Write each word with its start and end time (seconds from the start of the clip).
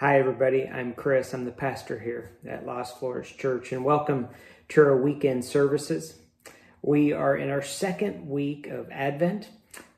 Hi, 0.00 0.18
everybody. 0.18 0.68
I'm 0.68 0.92
Chris. 0.92 1.32
I'm 1.32 1.46
the 1.46 1.50
pastor 1.50 1.98
here 1.98 2.32
at 2.46 2.66
Lost 2.66 2.98
Flourish 2.98 3.38
Church, 3.38 3.72
and 3.72 3.82
welcome 3.82 4.28
to 4.68 4.82
our 4.82 4.94
weekend 4.94 5.42
services. 5.42 6.18
We 6.82 7.14
are 7.14 7.34
in 7.34 7.48
our 7.48 7.62
second 7.62 8.28
week 8.28 8.66
of 8.66 8.90
Advent, 8.90 9.48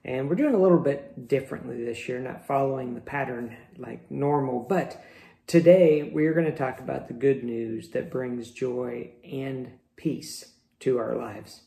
and 0.05 0.29
we're 0.29 0.37
doing 0.37 0.55
a 0.55 0.63
little 0.63 0.79
bit 0.79 1.27
differently 1.27 1.85
this 1.85 2.09
year, 2.09 2.21
not 2.21 2.47
following 2.47 2.95
the 2.95 3.01
pattern 3.01 3.57
like 3.77 4.09
normal. 4.09 4.61
But 4.61 5.05
today, 5.49 6.09
we're 6.15 6.33
going 6.33 6.47
to 6.47 6.57
talk 6.57 6.79
about 6.79 7.09
the 7.09 7.15
good 7.15 7.43
news 7.43 7.89
that 7.89 8.09
brings 8.09 8.53
joy 8.53 9.11
and 9.25 9.73
peace 9.97 10.53
to 10.79 10.99
our 10.99 11.17
lives, 11.17 11.63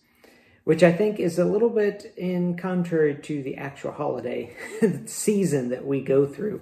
which 0.63 0.83
I 0.83 0.93
think 0.93 1.19
is 1.19 1.37
a 1.37 1.43
little 1.43 1.69
bit 1.69 2.13
in 2.15 2.55
contrary 2.55 3.15
to 3.23 3.43
the 3.43 3.57
actual 3.57 3.91
holiday 3.91 4.55
season 5.05 5.67
that 5.67 5.85
we 5.85 5.99
go 5.99 6.25
through 6.25 6.61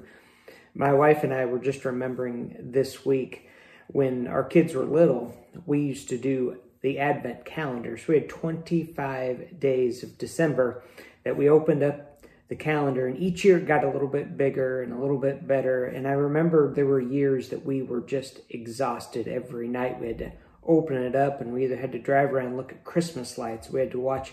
my 0.80 0.94
wife 0.94 1.26
and 1.26 1.34
I 1.34 1.44
were 1.44 1.60
just 1.60 1.84
remembering 1.84 2.56
this 2.58 3.06
week 3.06 3.50
when 3.88 4.28
our 4.28 4.46
kids 4.46 4.74
were 4.74 4.86
little, 4.86 5.36
we 5.66 5.82
used 5.82 6.08
to 6.08 6.18
do 6.18 6.60
the 6.80 7.00
Advent 7.00 7.44
calendars. 7.44 8.08
We 8.08 8.16
had 8.16 8.30
25 8.30 9.60
days 9.60 10.04
of 10.04 10.18
December 10.18 10.82
that 11.26 11.36
we 11.36 11.50
opened 11.50 11.84
up 11.84 12.24
the 12.48 12.56
calendar, 12.56 13.08
and 13.08 13.20
each 13.20 13.44
year 13.44 13.58
it 13.58 13.68
got 13.68 13.84
a 13.84 13.90
little 13.90 14.08
bit 14.08 14.38
bigger 14.38 14.82
and 14.82 14.94
a 14.94 14.98
little 14.98 15.18
bit 15.18 15.46
better. 15.46 15.84
And 15.84 16.08
I 16.08 16.12
remember 16.12 16.74
there 16.74 16.86
were 16.86 17.02
years 17.02 17.50
that 17.50 17.66
we 17.66 17.82
were 17.82 18.00
just 18.00 18.40
exhausted 18.50 19.28
every 19.28 19.68
night. 19.68 20.00
We 20.00 20.08
had 20.08 20.20
to 20.20 20.32
open 20.66 20.96
it 20.96 21.14
up, 21.14 21.42
and 21.42 21.52
we 21.52 21.66
either 21.66 21.76
had 21.76 21.92
to 21.92 22.00
drive 22.00 22.32
around 22.32 22.56
look 22.56 22.72
at 22.72 22.86
Christmas 22.86 23.38
lights, 23.38 23.70
we 23.70 23.82
had 23.82 23.92
to 23.92 24.00
watch 24.00 24.32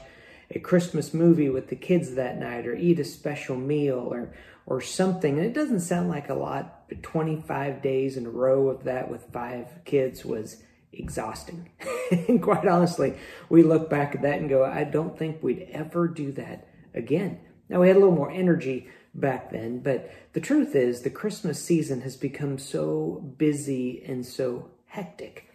a 0.51 0.59
Christmas 0.59 1.13
movie 1.13 1.49
with 1.49 1.69
the 1.69 1.77
kids 1.77 2.15
that 2.15 2.39
night, 2.39 2.67
or 2.67 2.75
eat 2.75 3.01
a 3.01 3.05
special 3.05 3.57
meal, 3.57 3.99
or 3.99 4.33
or 4.67 4.81
something. 4.81 5.39
And 5.39 5.47
it 5.47 5.55
doesn't 5.55 5.81
sound 5.81 6.09
like 6.09 6.29
a 6.29 6.35
lot, 6.35 6.89
but 6.89 7.03
25 7.03 7.81
days 7.83 8.17
in 8.17 8.27
a 8.27 8.31
row 8.31 8.69
of 8.69 8.85
that 8.85 9.09
with 9.11 9.33
five 9.33 9.69
kids 9.85 10.25
was 10.25 10.63
exhausting. 10.93 11.71
and 12.11 12.43
quite 12.43 12.67
honestly, 12.67 13.17
we 13.49 13.63
look 13.63 13.89
back 13.89 14.15
at 14.15 14.23
that 14.23 14.41
and 14.41 14.49
go, 14.49 14.65
I 14.65 14.85
don't 14.85 15.17
think 15.17 15.43
we'd 15.43 15.69
ever 15.71 16.09
do 16.09 16.33
that 16.33 16.69
again. 16.95 17.41
Now, 17.69 17.81
we 17.81 17.89
had 17.89 17.97
a 17.97 18.01
little 18.01 18.15
more 18.15 18.31
energy 18.31 18.89
back 19.15 19.51
then, 19.51 19.81
but 19.81 20.13
the 20.35 20.41
truth 20.41 20.75
is, 20.75 21.03
the 21.03 21.11
Christmas 21.11 21.63
season 21.63 22.03
has 22.03 22.17
become 22.17 22.59
so 22.59 23.35
busy 23.39 24.03
and 24.07 24.27
so 24.27 24.71
hectic. 24.87 25.49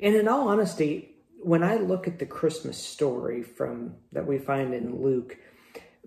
And 0.00 0.14
in 0.14 0.26
all 0.26 0.48
honesty, 0.48 1.13
when 1.44 1.62
I 1.62 1.76
look 1.76 2.06
at 2.06 2.18
the 2.18 2.26
Christmas 2.26 2.78
story 2.78 3.42
from 3.42 3.96
that 4.12 4.26
we 4.26 4.38
find 4.38 4.72
in 4.74 5.02
Luke, 5.02 5.36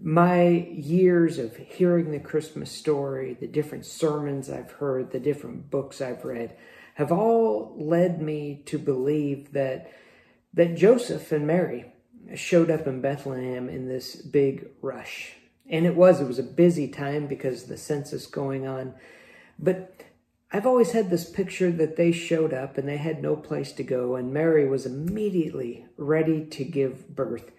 my 0.01 0.47
years 0.47 1.37
of 1.37 1.55
hearing 1.55 2.11
the 2.11 2.19
Christmas 2.19 2.71
story, 2.71 3.35
the 3.39 3.47
different 3.47 3.85
sermons 3.85 4.49
I've 4.49 4.71
heard, 4.71 5.11
the 5.11 5.19
different 5.19 5.69
books 5.69 6.01
I've 6.01 6.25
read, 6.25 6.55
have 6.95 7.11
all 7.11 7.75
led 7.77 8.21
me 8.21 8.63
to 8.65 8.77
believe 8.77 9.53
that 9.53 9.91
that 10.53 10.75
Joseph 10.75 11.31
and 11.31 11.45
Mary 11.45 11.85
showed 12.35 12.71
up 12.71 12.87
in 12.87 12.99
Bethlehem 13.01 13.69
in 13.69 13.87
this 13.87 14.15
big 14.15 14.67
rush. 14.81 15.33
And 15.69 15.85
it 15.85 15.95
was, 15.95 16.19
it 16.19 16.27
was 16.27 16.39
a 16.39 16.43
busy 16.43 16.87
time 16.87 17.27
because 17.27 17.65
the 17.65 17.77
census 17.77 18.25
going 18.25 18.67
on. 18.67 18.95
But 19.59 20.03
I've 20.51 20.65
always 20.65 20.91
had 20.91 21.09
this 21.09 21.29
picture 21.29 21.71
that 21.71 21.97
they 21.97 22.11
showed 22.11 22.53
up 22.53 22.77
and 22.77 22.87
they 22.87 22.97
had 22.97 23.21
no 23.21 23.35
place 23.35 23.73
to 23.73 23.83
go, 23.83 24.15
and 24.15 24.33
Mary 24.33 24.67
was 24.67 24.85
immediately 24.85 25.85
ready 25.97 26.45
to 26.45 26.63
give 26.63 27.13
birth. 27.13 27.51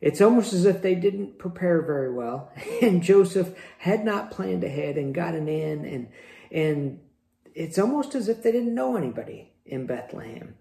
It's 0.00 0.20
almost 0.20 0.52
as 0.52 0.66
if 0.66 0.82
they 0.82 0.94
didn't 0.94 1.38
prepare 1.38 1.80
very 1.80 2.12
well, 2.12 2.52
and 2.82 3.02
Joseph 3.02 3.56
had 3.78 4.04
not 4.04 4.30
planned 4.30 4.64
ahead 4.64 4.96
and 4.96 5.14
gotten 5.14 5.48
in, 5.48 5.84
and 5.84 6.08
and 6.50 7.00
it's 7.54 7.78
almost 7.78 8.14
as 8.14 8.28
if 8.28 8.42
they 8.42 8.52
didn't 8.52 8.74
know 8.74 8.96
anybody 8.96 9.52
in 9.64 9.86
Bethlehem. 9.86 10.56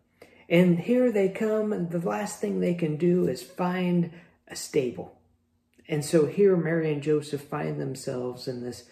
And 0.47 0.79
here 0.79 1.11
they 1.11 1.29
come, 1.29 1.73
and 1.73 1.91
the 1.91 1.99
last 1.99 2.39
thing 2.39 2.59
they 2.59 2.73
can 2.73 2.95
do 2.95 3.27
is 3.27 3.43
find 3.43 4.11
a 4.47 4.55
stable. 4.55 5.19
And 5.87 6.05
so 6.05 6.25
here 6.25 6.55
Mary 6.55 6.91
and 6.91 7.03
Joseph 7.03 7.41
find 7.41 7.79
themselves 7.79 8.47
in 8.47 8.63
this 8.63 8.85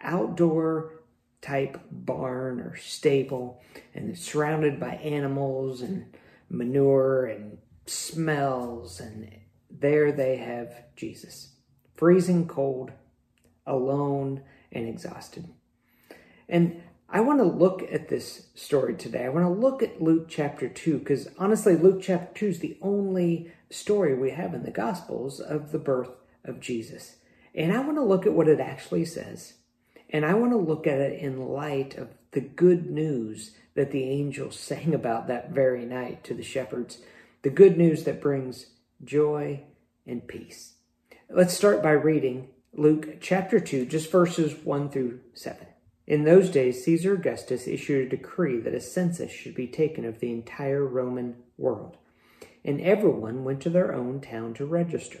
outdoor 0.00 1.01
type 1.42 1.78
barn 1.90 2.60
or 2.60 2.76
stable, 2.76 3.60
and 3.94 4.10
it's 4.10 4.24
surrounded 4.24 4.80
by 4.80 4.94
animals 4.94 5.82
and 5.82 6.06
manure 6.48 7.26
and 7.26 7.58
smells 7.86 9.00
and 9.00 9.28
there 9.82 10.12
they 10.12 10.36
have 10.36 10.72
Jesus, 10.96 11.54
freezing 11.94 12.46
cold, 12.46 12.92
alone, 13.66 14.42
and 14.70 14.86
exhausted. 14.86 15.48
And 16.48 16.82
I 17.08 17.20
want 17.20 17.40
to 17.40 17.44
look 17.44 17.82
at 17.90 18.08
this 18.08 18.48
story 18.54 18.94
today. 18.94 19.24
I 19.24 19.30
want 19.30 19.46
to 19.46 19.60
look 19.60 19.82
at 19.82 20.00
Luke 20.00 20.26
chapter 20.28 20.68
2 20.68 20.98
because 20.98 21.28
honestly, 21.38 21.76
Luke 21.76 22.00
chapter 22.02 22.38
2 22.38 22.46
is 22.46 22.58
the 22.60 22.78
only 22.80 23.50
story 23.70 24.14
we 24.14 24.30
have 24.30 24.54
in 24.54 24.62
the 24.62 24.70
Gospels 24.70 25.40
of 25.40 25.72
the 25.72 25.78
birth 25.78 26.10
of 26.44 26.60
Jesus. 26.60 27.16
And 27.54 27.72
I 27.72 27.80
want 27.80 27.96
to 27.96 28.04
look 28.04 28.26
at 28.26 28.32
what 28.32 28.48
it 28.48 28.60
actually 28.60 29.04
says. 29.04 29.54
And 30.12 30.24
I 30.24 30.34
want 30.34 30.52
to 30.52 30.58
look 30.58 30.86
at 30.86 31.00
it 31.00 31.18
in 31.18 31.48
light 31.48 31.96
of 31.96 32.10
the 32.30 32.40
good 32.40 32.88
news 32.88 33.56
that 33.74 33.90
the 33.90 34.04
angels 34.04 34.60
sang 34.60 34.94
about 34.94 35.26
that 35.26 35.50
very 35.50 35.84
night 35.84 36.22
to 36.24 36.34
the 36.34 36.44
shepherds. 36.44 36.98
The 37.42 37.50
good 37.50 37.76
news 37.76 38.04
that 38.04 38.20
brings 38.20 38.66
joy, 39.04 39.64
and 40.06 40.26
peace. 40.26 40.74
Let's 41.28 41.54
start 41.54 41.82
by 41.82 41.92
reading 41.92 42.48
Luke 42.72 43.20
chapter 43.20 43.60
2, 43.60 43.86
just 43.86 44.10
verses 44.10 44.54
1 44.64 44.90
through 44.90 45.20
7. 45.34 45.66
In 46.06 46.24
those 46.24 46.50
days, 46.50 46.84
Caesar 46.84 47.14
Augustus 47.14 47.66
issued 47.66 48.06
a 48.06 48.16
decree 48.16 48.58
that 48.60 48.74
a 48.74 48.80
census 48.80 49.30
should 49.30 49.54
be 49.54 49.66
taken 49.66 50.04
of 50.04 50.18
the 50.18 50.32
entire 50.32 50.84
Roman 50.84 51.36
world, 51.56 51.96
and 52.64 52.80
everyone 52.80 53.44
went 53.44 53.60
to 53.62 53.70
their 53.70 53.94
own 53.94 54.20
town 54.20 54.54
to 54.54 54.66
register. 54.66 55.20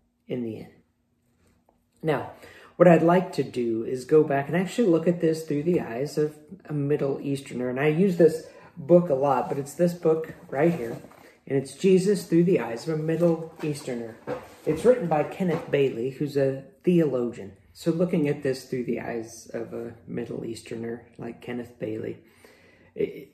in 0.27 0.43
the 0.43 0.57
end. 0.57 0.73
Now, 2.03 2.31
what 2.75 2.87
I'd 2.87 3.03
like 3.03 3.33
to 3.33 3.43
do 3.43 3.83
is 3.83 4.05
go 4.05 4.23
back 4.23 4.47
and 4.47 4.57
actually 4.57 4.87
look 4.87 5.07
at 5.07 5.21
this 5.21 5.43
through 5.43 5.63
the 5.63 5.81
eyes 5.81 6.17
of 6.17 6.35
a 6.65 6.73
Middle 6.73 7.19
Easterner. 7.21 7.69
And 7.69 7.79
I 7.79 7.87
use 7.87 8.17
this 8.17 8.47
book 8.75 9.09
a 9.09 9.13
lot, 9.13 9.49
but 9.49 9.57
it's 9.59 9.75
this 9.75 9.93
book 9.93 10.33
right 10.49 10.73
here 10.73 10.97
and 11.47 11.57
it's 11.57 11.73
Jesus 11.73 12.25
through 12.25 12.45
the 12.45 12.59
eyes 12.59 12.87
of 12.87 12.99
a 12.99 13.03
Middle 13.03 13.53
Easterner. 13.61 14.15
It's 14.65 14.85
written 14.85 15.07
by 15.07 15.23
Kenneth 15.23 15.69
Bailey, 15.69 16.11
who's 16.11 16.37
a 16.37 16.63
theologian. 16.83 17.53
So, 17.73 17.91
looking 17.91 18.27
at 18.29 18.43
this 18.43 18.65
through 18.65 18.85
the 18.85 18.99
eyes 18.99 19.49
of 19.53 19.73
a 19.73 19.93
Middle 20.07 20.45
Easterner 20.45 21.07
like 21.17 21.41
Kenneth 21.41 21.77
Bailey, 21.79 22.19
it 22.95 23.29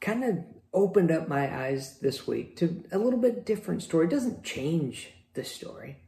kind 0.00 0.24
of 0.24 0.38
opened 0.72 1.10
up 1.10 1.28
my 1.28 1.64
eyes 1.64 1.98
this 2.00 2.26
week 2.26 2.56
to 2.56 2.84
a 2.92 2.98
little 2.98 3.18
bit 3.18 3.46
different 3.46 3.82
story. 3.82 4.06
It 4.06 4.10
doesn't 4.10 4.44
change 4.44 5.12
the 5.34 5.44
story, 5.44 5.98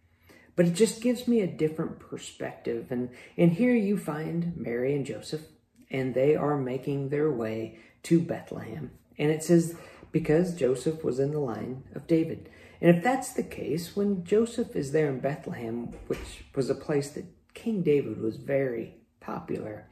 but 0.56 0.66
it 0.66 0.74
just 0.74 1.02
gives 1.02 1.26
me 1.26 1.40
a 1.40 1.46
different 1.46 1.98
perspective. 1.98 2.86
And, 2.90 3.10
and 3.36 3.52
here 3.52 3.74
you 3.74 3.96
find 3.96 4.56
Mary 4.56 4.94
and 4.94 5.06
Joseph, 5.06 5.42
and 5.90 6.14
they 6.14 6.36
are 6.36 6.56
making 6.56 7.08
their 7.08 7.30
way 7.30 7.78
to 8.04 8.20
Bethlehem. 8.20 8.90
And 9.18 9.30
it 9.30 9.42
says 9.42 9.76
because 10.10 10.54
Joseph 10.54 11.02
was 11.02 11.18
in 11.18 11.32
the 11.32 11.38
line 11.38 11.84
of 11.94 12.06
David. 12.06 12.50
And 12.80 12.96
if 12.96 13.02
that's 13.02 13.32
the 13.32 13.42
case, 13.42 13.96
when 13.96 14.24
Joseph 14.24 14.76
is 14.76 14.92
there 14.92 15.08
in 15.08 15.20
Bethlehem, 15.20 15.94
which 16.08 16.44
was 16.54 16.68
a 16.68 16.74
place 16.74 17.10
that 17.10 17.26
King 17.54 17.82
David 17.82 18.20
was 18.20 18.36
very 18.36 18.96
popular, 19.20 19.88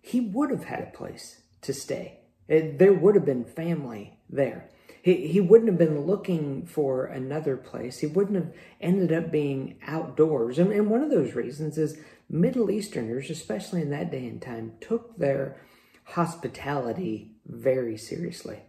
he 0.00 0.20
would 0.20 0.50
have 0.50 0.64
had 0.64 0.80
a 0.80 0.96
place 0.96 1.42
to 1.62 1.74
stay. 1.74 2.20
There 2.48 2.94
would 2.94 3.14
have 3.14 3.26
been 3.26 3.44
family 3.44 4.18
there. 4.30 4.70
He, 5.02 5.28
he 5.28 5.40
wouldn't 5.40 5.70
have 5.70 5.78
been 5.78 6.06
looking 6.06 6.66
for 6.66 7.06
another 7.06 7.56
place. 7.56 7.98
He 8.00 8.06
wouldn't 8.06 8.36
have 8.36 8.54
ended 8.80 9.12
up 9.12 9.30
being 9.30 9.76
outdoors. 9.86 10.58
And, 10.58 10.72
and 10.72 10.90
one 10.90 11.02
of 11.02 11.10
those 11.10 11.34
reasons 11.34 11.78
is 11.78 11.98
Middle 12.28 12.70
Easterners, 12.70 13.30
especially 13.30 13.82
in 13.82 13.90
that 13.90 14.10
day 14.10 14.26
and 14.26 14.42
time, 14.42 14.72
took 14.80 15.16
their 15.18 15.60
hospitality 16.04 17.32
very 17.46 17.96
seriously 17.96 18.60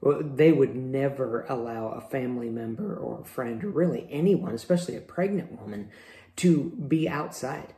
Well, 0.00 0.22
they 0.22 0.52
would 0.52 0.74
never 0.74 1.44
allow 1.48 1.88
a 1.88 2.00
family 2.00 2.48
member 2.48 2.96
or 2.96 3.20
a 3.20 3.24
friend 3.24 3.62
or 3.64 3.68
really 3.70 4.06
anyone, 4.10 4.54
especially 4.54 4.96
a 4.96 5.00
pregnant 5.00 5.60
woman, 5.60 5.90
to 6.36 6.70
be 6.88 7.08
outside. 7.08 7.74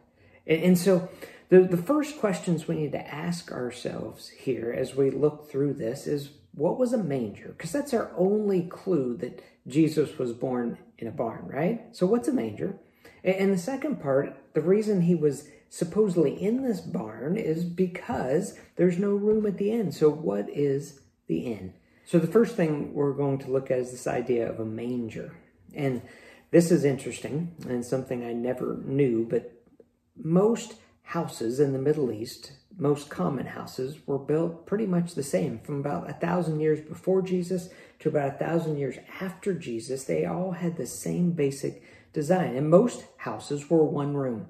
And, 0.47 0.79
so 0.79 1.09
The, 1.49 1.61
the 1.61 1.77
first 1.77 2.19
questions 2.19 2.67
we 2.67 2.77
need 2.77 2.93
to 2.93 3.15
ask 3.15 3.53
ourselves 3.53 4.31
here 4.31 4.73
as 4.73 4.95
we 4.95 5.11
look 5.11 5.51
through 5.51 5.75
this 5.75 6.07
is 6.07 6.31
what 6.55 6.79
was 6.79 6.93
a 6.93 6.99
manger? 6.99 7.55
Because 7.57 7.73
that's 7.73 7.95
our 7.95 8.13
only 8.17 8.63
clue 8.63 9.17
that 9.19 9.43
Jesus 9.67 10.19
was 10.19 10.33
born 10.33 10.79
in 10.99 11.07
a 11.07 11.13
barn, 11.13 11.47
right? 11.47 11.87
So, 11.93 12.07
what's 12.07 12.29
a 12.29 12.33
manger? 12.33 12.79
And 13.25 13.53
the 13.53 13.59
second 13.59 14.01
part, 14.01 14.37
the 14.55 14.61
reason 14.61 15.03
he 15.03 15.15
was 15.15 15.49
supposedly 15.71 16.41
in 16.41 16.63
this 16.63 16.81
barn 16.81 17.37
is 17.37 17.65
because 17.65 18.59
there's 18.77 18.99
no 18.99 19.11
room 19.11 19.47
at 19.47 19.59
the 19.59 19.71
inn. 19.71 19.93
So, 19.93 20.11
what 20.11 20.49
is 20.51 21.01
the 21.27 21.41
inn? 21.41 21.75
So, 22.05 22.19
the 22.19 22.27
first 22.27 22.57
thing 22.57 22.93
we're 22.93 23.13
going 23.13 23.39
to 23.39 23.51
look 23.51 23.71
at 23.71 23.79
is 23.79 23.91
this 23.91 24.07
idea 24.07 24.51
of 24.51 24.61
a 24.61 24.65
manger. 24.65 25.35
And 25.75 26.03
this 26.51 26.71
is 26.71 26.85
interesting 26.85 27.55
and 27.67 27.85
something 27.85 28.25
I 28.25 28.35
never 28.35 28.79
knew, 28.85 29.27
but 29.29 29.53
most 30.17 30.75
houses 31.03 31.61
in 31.61 31.73
the 31.73 31.79
Middle 31.79 32.13
East, 32.13 32.53
most 32.79 33.09
common 33.09 33.47
houses, 33.47 34.07
were 34.07 34.19
built 34.19 34.67
pretty 34.67 34.87
much 34.87 35.15
the 35.15 35.23
same 35.23 35.59
from 35.61 35.81
about 35.81 36.09
a 36.09 36.15
thousand 36.15 36.61
years 36.61 36.81
before 36.81 37.23
Jesus 37.23 37.69
to 38.01 38.09
about 38.09 38.35
a 38.35 38.39
thousand 38.39 38.79
years 38.79 38.97
after 39.21 39.55
Jesus. 39.55 40.05
They 40.05 40.25
all 40.25 40.53
had 40.53 40.77
the 40.77 40.87
same 40.87 41.33
basic 41.33 41.83
design, 42.13 42.57
and 42.57 42.69
most 42.69 43.05
houses 43.19 43.71
were 43.71 43.85
one 43.85 44.15
room. 44.15 44.49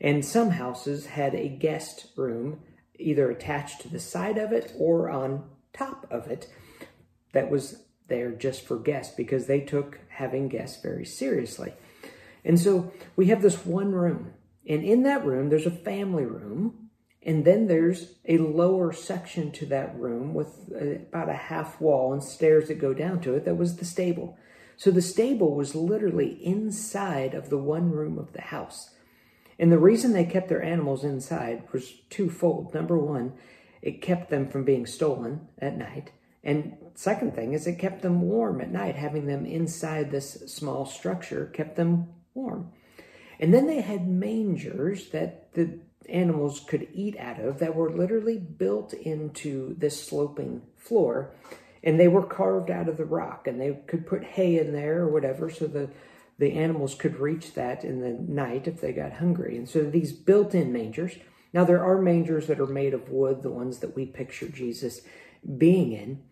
And 0.00 0.24
some 0.24 0.50
houses 0.50 1.06
had 1.06 1.34
a 1.34 1.48
guest 1.48 2.08
room 2.16 2.60
either 2.98 3.30
attached 3.30 3.80
to 3.82 3.88
the 3.88 4.00
side 4.00 4.38
of 4.38 4.52
it 4.52 4.72
or 4.78 5.10
on 5.10 5.44
top 5.72 6.06
of 6.10 6.26
it 6.26 6.48
that 7.32 7.50
was 7.50 7.82
there 8.08 8.30
just 8.30 8.66
for 8.66 8.78
guests 8.78 9.14
because 9.14 9.46
they 9.46 9.60
took 9.60 9.98
having 10.08 10.48
guests 10.48 10.80
very 10.82 11.04
seriously. 11.04 11.72
And 12.44 12.60
so 12.60 12.92
we 13.16 13.26
have 13.26 13.42
this 13.42 13.66
one 13.66 13.92
room 13.92 14.32
and 14.68 14.84
in 14.84 15.04
that 15.04 15.24
room, 15.24 15.48
there's 15.48 15.66
a 15.66 15.70
family 15.70 16.24
room. 16.24 16.85
And 17.26 17.44
then 17.44 17.66
there's 17.66 18.12
a 18.24 18.38
lower 18.38 18.92
section 18.92 19.50
to 19.52 19.66
that 19.66 19.98
room 19.98 20.32
with 20.32 20.72
about 21.08 21.28
a 21.28 21.34
half 21.34 21.80
wall 21.80 22.12
and 22.12 22.22
stairs 22.22 22.68
that 22.68 22.80
go 22.80 22.94
down 22.94 23.20
to 23.22 23.34
it. 23.34 23.44
That 23.44 23.56
was 23.56 23.76
the 23.76 23.84
stable. 23.84 24.38
So 24.76 24.92
the 24.92 25.02
stable 25.02 25.52
was 25.56 25.74
literally 25.74 26.38
inside 26.44 27.34
of 27.34 27.50
the 27.50 27.58
one 27.58 27.90
room 27.90 28.16
of 28.16 28.32
the 28.32 28.42
house. 28.42 28.90
And 29.58 29.72
the 29.72 29.78
reason 29.78 30.12
they 30.12 30.24
kept 30.24 30.48
their 30.48 30.62
animals 30.62 31.02
inside 31.02 31.64
was 31.72 31.94
twofold. 32.10 32.72
Number 32.72 32.96
one, 32.96 33.32
it 33.82 34.02
kept 34.02 34.30
them 34.30 34.48
from 34.48 34.62
being 34.62 34.86
stolen 34.86 35.48
at 35.58 35.76
night. 35.76 36.12
And 36.44 36.76
second 36.94 37.34
thing 37.34 37.54
is 37.54 37.66
it 37.66 37.80
kept 37.80 38.02
them 38.02 38.20
warm 38.20 38.60
at 38.60 38.70
night. 38.70 38.94
Having 38.94 39.26
them 39.26 39.46
inside 39.46 40.12
this 40.12 40.44
small 40.46 40.86
structure 40.86 41.46
kept 41.46 41.74
them 41.74 42.06
warm. 42.34 42.70
And 43.40 43.52
then 43.52 43.66
they 43.66 43.80
had 43.80 44.06
mangers 44.06 45.08
that 45.08 45.52
the 45.54 45.80
animals 46.08 46.60
could 46.60 46.88
eat 46.92 47.16
out 47.18 47.40
of 47.40 47.58
that 47.58 47.74
were 47.74 47.90
literally 47.90 48.38
built 48.38 48.92
into 48.92 49.74
this 49.78 50.04
sloping 50.04 50.62
floor. 50.76 51.30
And 51.82 52.00
they 52.00 52.08
were 52.08 52.24
carved 52.24 52.70
out 52.70 52.88
of 52.88 52.96
the 52.96 53.04
rock, 53.04 53.46
and 53.46 53.60
they 53.60 53.78
could 53.86 54.06
put 54.06 54.24
hay 54.24 54.58
in 54.58 54.72
there 54.72 55.02
or 55.02 55.08
whatever 55.08 55.50
so 55.50 55.66
the, 55.66 55.90
the 56.38 56.52
animals 56.52 56.94
could 56.94 57.20
reach 57.20 57.54
that 57.54 57.84
in 57.84 58.00
the 58.00 58.10
night 58.10 58.66
if 58.66 58.80
they 58.80 58.92
got 58.92 59.14
hungry. 59.14 59.56
And 59.56 59.68
so 59.68 59.84
these 59.84 60.12
built 60.12 60.54
in 60.54 60.72
mangers. 60.72 61.16
Now, 61.52 61.64
there 61.64 61.84
are 61.84 62.00
mangers 62.00 62.48
that 62.48 62.60
are 62.60 62.66
made 62.66 62.92
of 62.92 63.08
wood, 63.08 63.42
the 63.42 63.50
ones 63.50 63.78
that 63.78 63.94
we 63.94 64.04
picture 64.04 64.48
Jesus 64.48 65.02
being 65.56 65.92
in. 65.92 66.22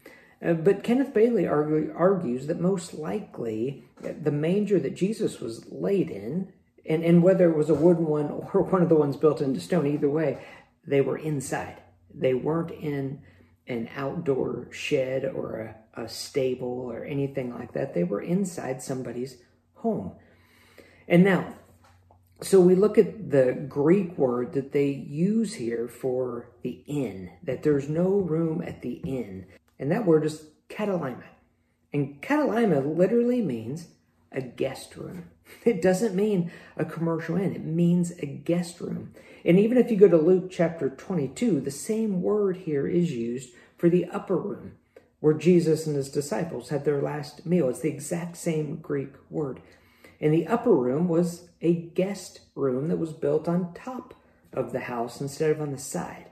Uh, 0.45 0.55
but 0.55 0.83
Kenneth 0.83 1.15
Bailey 1.15 1.47
argue, 1.47 1.95
argues 1.97 2.47
that 2.49 2.61
most 2.61 2.93
likely 2.95 3.85
the 4.01 4.33
manger 4.33 4.79
that 4.81 4.97
Jesus 4.97 5.41
was 5.41 5.71
laid 5.71 6.11
in 6.11 6.53
and, 6.87 7.03
and 7.03 7.23
whether 7.23 7.51
it 7.51 7.57
was 7.57 7.71
a 7.71 7.75
wooden 7.75 8.07
one 8.07 8.31
or 8.53 8.63
one 8.63 8.83
of 8.83 8.89
the 8.89 8.95
ones 8.95 9.17
built 9.17 9.41
into 9.41 9.61
stone, 9.61 9.87
either 9.87 10.11
way, 10.11 10.45
they 10.87 11.01
were 11.01 11.19
inside. 11.19 11.79
They 12.15 12.35
weren't 12.35 12.71
in 12.71 13.23
an 13.67 13.89
outdoor 13.97 14.69
shed 14.71 15.25
or 15.25 15.77
a, 15.97 16.03
a 16.03 16.09
stable 16.09 16.87
or 16.91 17.05
anything 17.05 17.53
like 17.55 17.73
that. 17.73 17.95
They 17.95 18.05
were 18.05 18.21
inside 18.21 18.83
somebody's 18.83 19.39
home. 19.75 20.13
And 21.09 21.25
now, 21.25 21.55
so 22.43 22.61
we 22.61 22.75
look 22.75 22.99
at 22.99 23.31
the 23.31 23.53
Greek 23.69 24.19
word 24.19 24.53
that 24.53 24.73
they 24.73 24.89
use 24.89 25.55
here 25.55 25.89
for 25.89 26.51
the 26.63 26.83
inn, 26.87 27.31
that 27.43 27.63
there's 27.63 27.89
no 27.89 28.11
room 28.11 28.63
at 28.63 28.83
the 28.83 28.95
inn. 29.05 29.47
And 29.79 29.91
that 29.91 30.07
word 30.07 30.25
is 30.25 30.47
katalima. 30.69 31.25
And 31.93 32.21
katalima 32.21 32.97
literally 32.97 33.41
means 33.41 33.89
a 34.33 34.43
guest 34.43 34.97
room. 34.97 35.31
It 35.65 35.81
doesn't 35.81 36.15
mean 36.15 36.51
a 36.77 36.85
commercial 36.85 37.37
inn, 37.37 37.55
it 37.55 37.65
means 37.65 38.13
a 38.19 38.27
guest 38.27 38.81
room. 38.81 39.13
And 39.45 39.59
even 39.59 39.79
if 39.79 39.91
you 39.91 39.97
go 39.97 40.09
to 40.09 40.17
Luke 40.17 40.51
chapter 40.51 40.91
22, 40.91 41.61
the 41.61 41.71
same 41.71 42.23
word 42.23 42.59
here 42.59 42.87
is 42.87 43.13
used 43.13 43.51
for 43.77 43.89
the 43.89 44.07
upper 44.07 44.37
room 44.37 44.73
where 45.25 45.33
Jesus 45.33 45.87
and 45.87 45.97
his 45.97 46.11
disciples 46.11 46.69
had 46.69 46.85
their 46.85 47.01
last 47.01 47.47
meal. 47.47 47.71
It's 47.71 47.81
the 47.81 47.89
exact 47.89 48.37
same 48.37 48.77
Greek 48.77 49.15
word. 49.31 49.63
And 50.21 50.35
the 50.35 50.47
upper 50.47 50.75
room 50.75 51.09
was 51.09 51.49
a 51.63 51.73
guest 51.73 52.41
room 52.55 52.89
that 52.89 52.99
was 52.99 53.15
built 53.15 53.49
on 53.49 53.73
top 53.73 54.13
of 54.53 54.73
the 54.73 54.81
house 54.81 55.23
instead 55.23 55.51
of 55.51 55.63
on 55.63 55.73
the 55.73 55.79
side. 55.79 56.27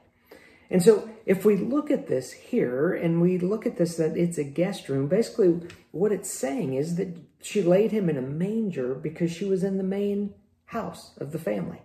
And 0.72 0.82
so 0.82 1.06
if 1.26 1.44
we 1.44 1.56
look 1.56 1.90
at 1.90 2.08
this 2.08 2.32
here 2.32 2.94
and 2.94 3.20
we 3.20 3.36
look 3.36 3.66
at 3.66 3.76
this 3.76 3.96
that 3.98 4.16
it's 4.16 4.38
a 4.38 4.44
guest 4.44 4.88
room, 4.88 5.06
basically 5.06 5.60
what 5.90 6.12
it's 6.12 6.32
saying 6.32 6.72
is 6.72 6.96
that 6.96 7.14
she 7.42 7.60
laid 7.60 7.92
him 7.92 8.08
in 8.08 8.16
a 8.16 8.22
manger 8.22 8.94
because 8.94 9.30
she 9.30 9.44
was 9.44 9.62
in 9.62 9.76
the 9.76 9.84
main 9.84 10.32
house 10.64 11.12
of 11.18 11.30
the 11.30 11.38
family. 11.38 11.82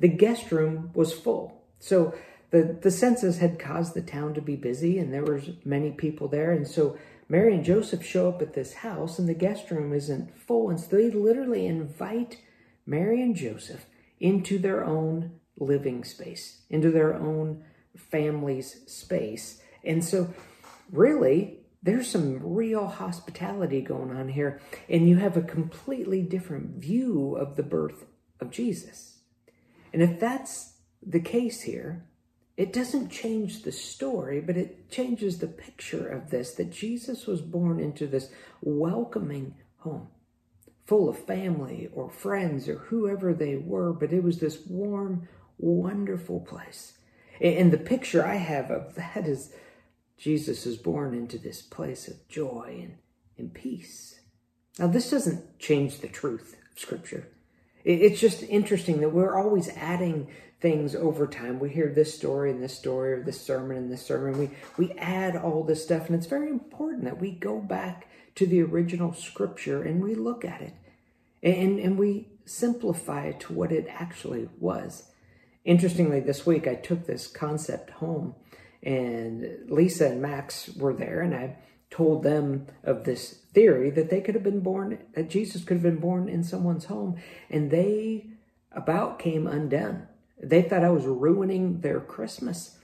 The 0.00 0.08
guest 0.08 0.50
room 0.50 0.92
was 0.94 1.12
full. 1.12 1.62
So 1.78 2.14
the, 2.52 2.78
the 2.80 2.90
census 2.90 3.36
had 3.36 3.58
caused 3.58 3.92
the 3.92 4.00
town 4.00 4.32
to 4.32 4.40
be 4.40 4.56
busy 4.56 4.98
and 4.98 5.12
there 5.12 5.24
was 5.24 5.50
many 5.66 5.90
people 5.90 6.26
there. 6.26 6.52
And 6.52 6.66
so 6.66 6.96
Mary 7.28 7.54
and 7.54 7.64
Joseph 7.64 8.02
show 8.02 8.30
up 8.30 8.40
at 8.40 8.54
this 8.54 8.72
house 8.72 9.18
and 9.18 9.28
the 9.28 9.34
guest 9.34 9.70
room 9.70 9.92
isn't 9.92 10.34
full. 10.38 10.70
And 10.70 10.80
so 10.80 10.96
they 10.96 11.10
literally 11.10 11.66
invite 11.66 12.38
Mary 12.86 13.20
and 13.20 13.36
Joseph 13.36 13.84
into 14.20 14.58
their 14.58 14.86
own 14.86 15.32
living 15.58 16.02
space, 16.02 16.62
into 16.70 16.90
their 16.90 17.12
own 17.12 17.62
family's 17.96 18.80
space. 18.86 19.60
And 19.84 20.04
so, 20.04 20.32
really, 20.90 21.58
there's 21.82 22.08
some 22.08 22.38
real 22.42 22.86
hospitality 22.86 23.80
going 23.80 24.10
on 24.12 24.28
here, 24.28 24.60
and 24.88 25.08
you 25.08 25.16
have 25.16 25.36
a 25.36 25.42
completely 25.42 26.22
different 26.22 26.76
view 26.76 27.36
of 27.36 27.56
the 27.56 27.62
birth 27.62 28.04
of 28.40 28.50
Jesus. 28.50 29.18
And 29.92 30.02
if 30.02 30.20
that's 30.20 30.74
the 31.04 31.20
case 31.20 31.62
here, 31.62 32.04
it 32.56 32.72
doesn't 32.72 33.08
change 33.08 33.62
the 33.62 33.72
story, 33.72 34.40
but 34.40 34.56
it 34.56 34.90
changes 34.90 35.38
the 35.38 35.48
picture 35.48 36.06
of 36.06 36.30
this 36.30 36.54
that 36.54 36.70
Jesus 36.70 37.26
was 37.26 37.40
born 37.40 37.80
into 37.80 38.06
this 38.06 38.30
welcoming 38.60 39.54
home, 39.78 40.08
full 40.86 41.08
of 41.08 41.18
family 41.18 41.88
or 41.92 42.10
friends 42.10 42.68
or 42.68 42.76
whoever 42.76 43.34
they 43.34 43.56
were, 43.56 43.92
but 43.92 44.12
it 44.12 44.22
was 44.22 44.38
this 44.38 44.64
warm, 44.68 45.28
wonderful 45.58 46.40
place 46.40 46.92
and 47.40 47.72
the 47.72 47.78
picture 47.78 48.24
I 48.24 48.36
have 48.36 48.70
of 48.70 48.94
that 48.94 49.26
is 49.26 49.52
Jesus 50.18 50.66
is 50.66 50.76
born 50.76 51.14
into 51.14 51.38
this 51.38 51.62
place 51.62 52.08
of 52.08 52.28
joy 52.28 52.78
and, 52.82 52.98
and 53.38 53.54
peace. 53.54 54.20
Now, 54.78 54.86
this 54.86 55.10
doesn't 55.10 55.58
change 55.58 55.98
the 55.98 56.08
truth 56.08 56.56
of 56.72 56.78
Scripture. 56.78 57.28
It's 57.84 58.20
just 58.20 58.44
interesting 58.44 59.00
that 59.00 59.10
we're 59.10 59.36
always 59.36 59.68
adding 59.70 60.28
things 60.60 60.94
over 60.94 61.26
time. 61.26 61.58
We 61.58 61.70
hear 61.70 61.88
this 61.88 62.14
story 62.14 62.52
and 62.52 62.62
this 62.62 62.78
story, 62.78 63.14
or 63.14 63.22
this 63.22 63.40
sermon 63.40 63.76
and 63.76 63.92
this 63.92 64.06
sermon. 64.06 64.38
We, 64.38 64.50
we 64.78 64.92
add 64.92 65.34
all 65.34 65.64
this 65.64 65.82
stuff, 65.82 66.06
and 66.06 66.16
it's 66.16 66.28
very 66.28 66.48
important 66.48 67.04
that 67.04 67.20
we 67.20 67.32
go 67.32 67.58
back 67.58 68.06
to 68.36 68.46
the 68.46 68.62
original 68.62 69.12
Scripture 69.12 69.82
and 69.82 70.02
we 70.02 70.14
look 70.14 70.44
at 70.44 70.62
it 70.62 70.74
and, 71.42 71.78
and 71.78 71.98
we 71.98 72.28
simplify 72.44 73.26
it 73.26 73.40
to 73.40 73.52
what 73.52 73.72
it 73.72 73.86
actually 73.88 74.48
was. 74.58 75.08
Interestingly, 75.64 76.20
this 76.20 76.44
week 76.44 76.66
I 76.66 76.74
took 76.74 77.06
this 77.06 77.26
concept 77.26 77.90
home, 77.90 78.34
and 78.82 79.58
Lisa 79.68 80.08
and 80.08 80.20
Max 80.22 80.68
were 80.76 80.92
there, 80.92 81.20
and 81.20 81.34
I 81.34 81.56
told 81.90 82.22
them 82.22 82.66
of 82.82 83.04
this 83.04 83.38
theory 83.52 83.90
that 83.90 84.10
they 84.10 84.20
could 84.20 84.34
have 84.34 84.42
been 84.42 84.60
born, 84.60 84.98
that 85.14 85.30
Jesus 85.30 85.62
could 85.62 85.76
have 85.76 85.82
been 85.82 86.00
born 86.00 86.28
in 86.28 86.42
someone's 86.42 86.86
home, 86.86 87.16
and 87.50 87.70
they 87.70 88.26
about 88.74 89.18
came 89.18 89.46
undone. 89.46 90.08
They 90.42 90.62
thought 90.62 90.84
I 90.84 90.90
was 90.90 91.04
ruining 91.04 91.80
their 91.80 92.00
Christmas. 92.00 92.78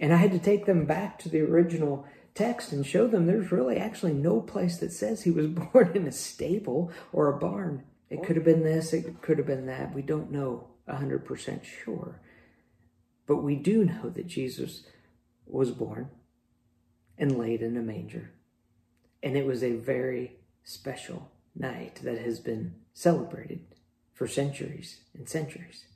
And 0.00 0.12
I 0.12 0.16
had 0.16 0.32
to 0.32 0.38
take 0.38 0.66
them 0.66 0.86
back 0.86 1.18
to 1.20 1.28
the 1.28 1.40
original 1.40 2.06
text 2.34 2.72
and 2.72 2.84
show 2.84 3.06
them 3.06 3.26
there's 3.26 3.52
really 3.52 3.76
actually 3.76 4.12
no 4.12 4.40
place 4.40 4.78
that 4.78 4.92
says 4.92 5.22
he 5.22 5.30
was 5.30 5.46
born 5.72 5.92
in 5.94 6.06
a 6.06 6.12
stable 6.12 6.90
or 7.12 7.28
a 7.28 7.38
barn. 7.38 7.84
It 8.10 8.22
could 8.22 8.36
have 8.36 8.44
been 8.44 8.64
this, 8.64 8.92
it 8.92 9.22
could 9.22 9.38
have 9.38 9.46
been 9.46 9.66
that. 9.66 9.94
We 9.94 10.02
don't 10.02 10.30
know 10.30 10.68
100% 10.88 11.64
sure. 11.64 12.20
But 13.26 13.42
we 13.42 13.56
do 13.56 13.84
know 13.84 14.10
that 14.10 14.26
Jesus 14.26 14.84
was 15.46 15.70
born 15.70 16.10
and 17.16 17.38
laid 17.38 17.62
in 17.62 17.76
a 17.76 17.82
manger. 17.82 18.30
And 19.22 19.36
it 19.36 19.46
was 19.46 19.62
a 19.62 19.72
very 19.72 20.38
special 20.64 21.30
night 21.54 22.00
that 22.02 22.18
has 22.18 22.40
been 22.40 22.74
celebrated 22.92 23.64
for 24.12 24.26
centuries 24.26 25.00
and 25.14 25.28
centuries. 25.28 25.86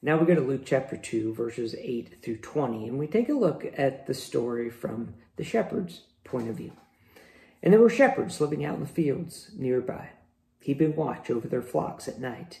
Now 0.00 0.16
we 0.16 0.26
go 0.26 0.34
to 0.34 0.40
Luke 0.40 0.62
chapter 0.64 0.96
2, 0.96 1.34
verses 1.34 1.74
8 1.76 2.22
through 2.22 2.38
20, 2.38 2.86
and 2.86 2.98
we 2.98 3.08
take 3.08 3.28
a 3.28 3.34
look 3.34 3.66
at 3.76 4.06
the 4.06 4.14
story 4.14 4.70
from 4.70 5.14
the 5.36 5.44
shepherd's 5.44 6.02
point 6.24 6.48
of 6.48 6.56
view. 6.56 6.72
And 7.62 7.72
there 7.72 7.80
were 7.80 7.90
shepherds 7.90 8.40
living 8.40 8.64
out 8.64 8.76
in 8.76 8.80
the 8.80 8.86
fields 8.86 9.50
nearby, 9.56 10.10
keeping 10.62 10.94
watch 10.94 11.30
over 11.30 11.48
their 11.48 11.62
flocks 11.62 12.06
at 12.06 12.20
night. 12.20 12.60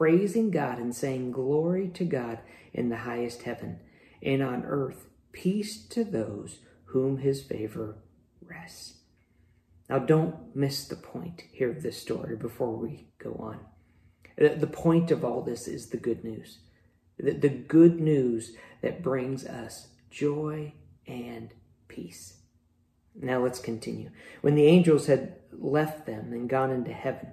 praising 0.00 0.50
God 0.50 0.78
and 0.78 0.96
saying, 0.96 1.30
Glory 1.30 1.88
to 1.88 2.06
God 2.06 2.38
in 2.72 2.88
the 2.88 2.96
highest 2.96 3.42
heaven, 3.42 3.80
and 4.22 4.42
on 4.42 4.64
earth 4.64 5.04
peace 5.30 5.86
to 5.88 6.04
those 6.04 6.60
whom 6.86 7.18
his 7.18 7.42
favor 7.42 7.98
rests. 8.40 8.94
Now, 9.90 9.98
don't 9.98 10.56
miss 10.56 10.88
the 10.88 10.96
point 10.96 11.42
here 11.52 11.70
of 11.70 11.82
this 11.82 12.00
story 12.00 12.34
before 12.34 12.74
we 12.74 13.08
go 13.22 13.32
on. 13.38 13.60
The 14.38 14.66
point 14.66 15.10
of 15.10 15.22
all 15.22 15.42
this 15.42 15.68
is 15.68 15.90
the 15.90 15.98
good 15.98 16.24
news 16.24 16.60
the, 17.18 17.50
good 17.50 18.00
news 18.00 18.56
that 18.80 19.02
brings 19.02 19.44
us 19.44 19.88
joy 20.10 20.72
and 21.06 21.52
peace. 21.86 22.38
Now 23.14 23.42
let's 23.42 23.58
continue. 23.58 24.08
When 24.40 24.54
the 24.54 24.64
angels 24.64 25.06
had 25.06 25.34
left 25.52 26.06
them 26.06 26.32
and 26.32 26.48
gone 26.48 26.70
into 26.70 26.94
heaven, 26.94 27.32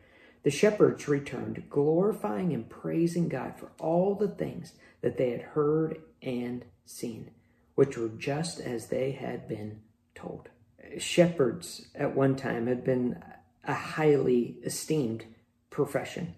The 0.43 0.51
shepherds 0.51 1.07
returned, 1.07 1.69
glorifying 1.69 2.53
and 2.53 2.67
praising 2.67 3.29
God 3.29 3.55
for 3.57 3.71
all 3.79 4.15
the 4.15 4.27
things 4.27 4.73
that 5.01 5.17
they 5.17 5.29
had 5.29 5.41
heard 5.41 6.01
and 6.21 6.65
seen, 6.85 7.31
which 7.75 7.97
were 7.97 8.09
just 8.09 8.59
as 8.59 8.87
they 8.87 9.11
had 9.11 9.47
been 9.47 9.81
told. 10.15 10.49
Shepherds 10.97 11.87
at 11.93 12.15
one 12.15 12.35
time 12.35 12.67
had 12.67 12.83
been 12.83 13.21
a 13.63 13.73
highly 13.73 14.57
esteemed 14.63 15.25
profession. 15.69 16.35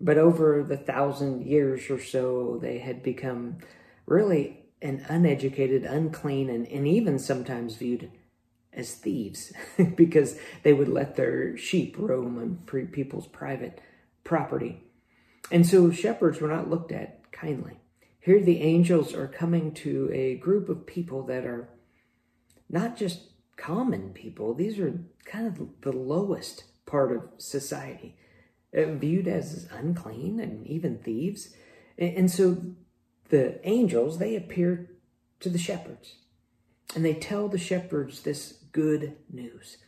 But 0.00 0.18
over 0.18 0.62
the 0.62 0.76
thousand 0.76 1.46
years 1.46 1.90
or 1.90 2.00
so, 2.00 2.58
they 2.60 2.78
had 2.78 3.02
become 3.02 3.58
really 4.06 4.64
an 4.80 5.04
uneducated, 5.08 5.84
unclean, 5.84 6.50
and, 6.50 6.66
and 6.68 6.86
even 6.86 7.18
sometimes 7.18 7.76
viewed 7.76 8.10
as 8.72 8.94
thieves 8.94 9.52
because 9.96 10.38
they 10.62 10.72
would 10.72 10.88
let 10.88 11.16
their 11.16 11.56
sheep 11.56 11.96
roam 11.98 12.38
on 12.38 12.86
people's 12.86 13.26
private 13.26 13.80
property. 14.24 14.82
And 15.50 15.66
so 15.66 15.90
shepherds 15.90 16.40
were 16.40 16.48
not 16.48 16.68
looked 16.68 16.92
at 16.92 17.32
kindly. 17.32 17.80
Here, 18.20 18.40
the 18.40 18.60
angels 18.60 19.14
are 19.14 19.26
coming 19.26 19.72
to 19.74 20.10
a 20.12 20.36
group 20.36 20.68
of 20.68 20.86
people 20.86 21.22
that 21.26 21.44
are 21.44 21.70
not 22.68 22.96
just 22.96 23.20
common 23.56 24.10
people, 24.10 24.54
these 24.54 24.78
are 24.78 25.00
kind 25.24 25.46
of 25.46 25.80
the 25.80 25.92
lowest 25.92 26.64
part 26.86 27.12
of 27.12 27.22
society, 27.38 28.16
uh, 28.76 28.84
viewed 28.92 29.26
as 29.26 29.68
unclean 29.72 30.40
and 30.40 30.66
even 30.66 30.98
thieves. 30.98 31.54
And 31.96 32.30
so 32.30 32.62
the 33.30 33.66
angels, 33.66 34.18
they 34.18 34.36
appear 34.36 34.90
to 35.40 35.48
the 35.48 35.58
shepherds 35.58 36.14
and 36.94 37.04
they 37.04 37.14
tell 37.14 37.48
the 37.48 37.58
shepherds 37.58 38.22
this 38.22 38.57
good 38.78 39.16
news. 39.28 39.78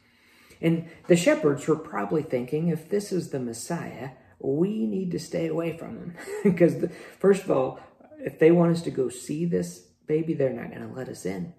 And 0.60 0.88
the 1.06 1.14
shepherds 1.14 1.68
were 1.68 1.76
probably 1.76 2.22
thinking, 2.22 2.66
if 2.66 2.88
this 2.88 3.12
is 3.12 3.30
the 3.30 3.38
Messiah, 3.38 4.10
we 4.40 4.84
need 4.84 5.12
to 5.12 5.20
stay 5.20 5.46
away 5.46 5.76
from 5.76 5.96
him. 5.96 6.14
because, 6.42 6.80
the, 6.80 6.88
first 7.20 7.44
of 7.44 7.52
all, 7.52 7.78
if 8.18 8.40
they 8.40 8.50
want 8.50 8.72
us 8.72 8.82
to 8.82 8.90
go 8.90 9.08
see 9.08 9.44
this 9.44 9.78
baby, 10.08 10.34
they're 10.34 10.50
not 10.50 10.70
going 10.70 10.88
to 10.88 10.92
let 10.92 11.08
us 11.08 11.24
in. 11.24 11.54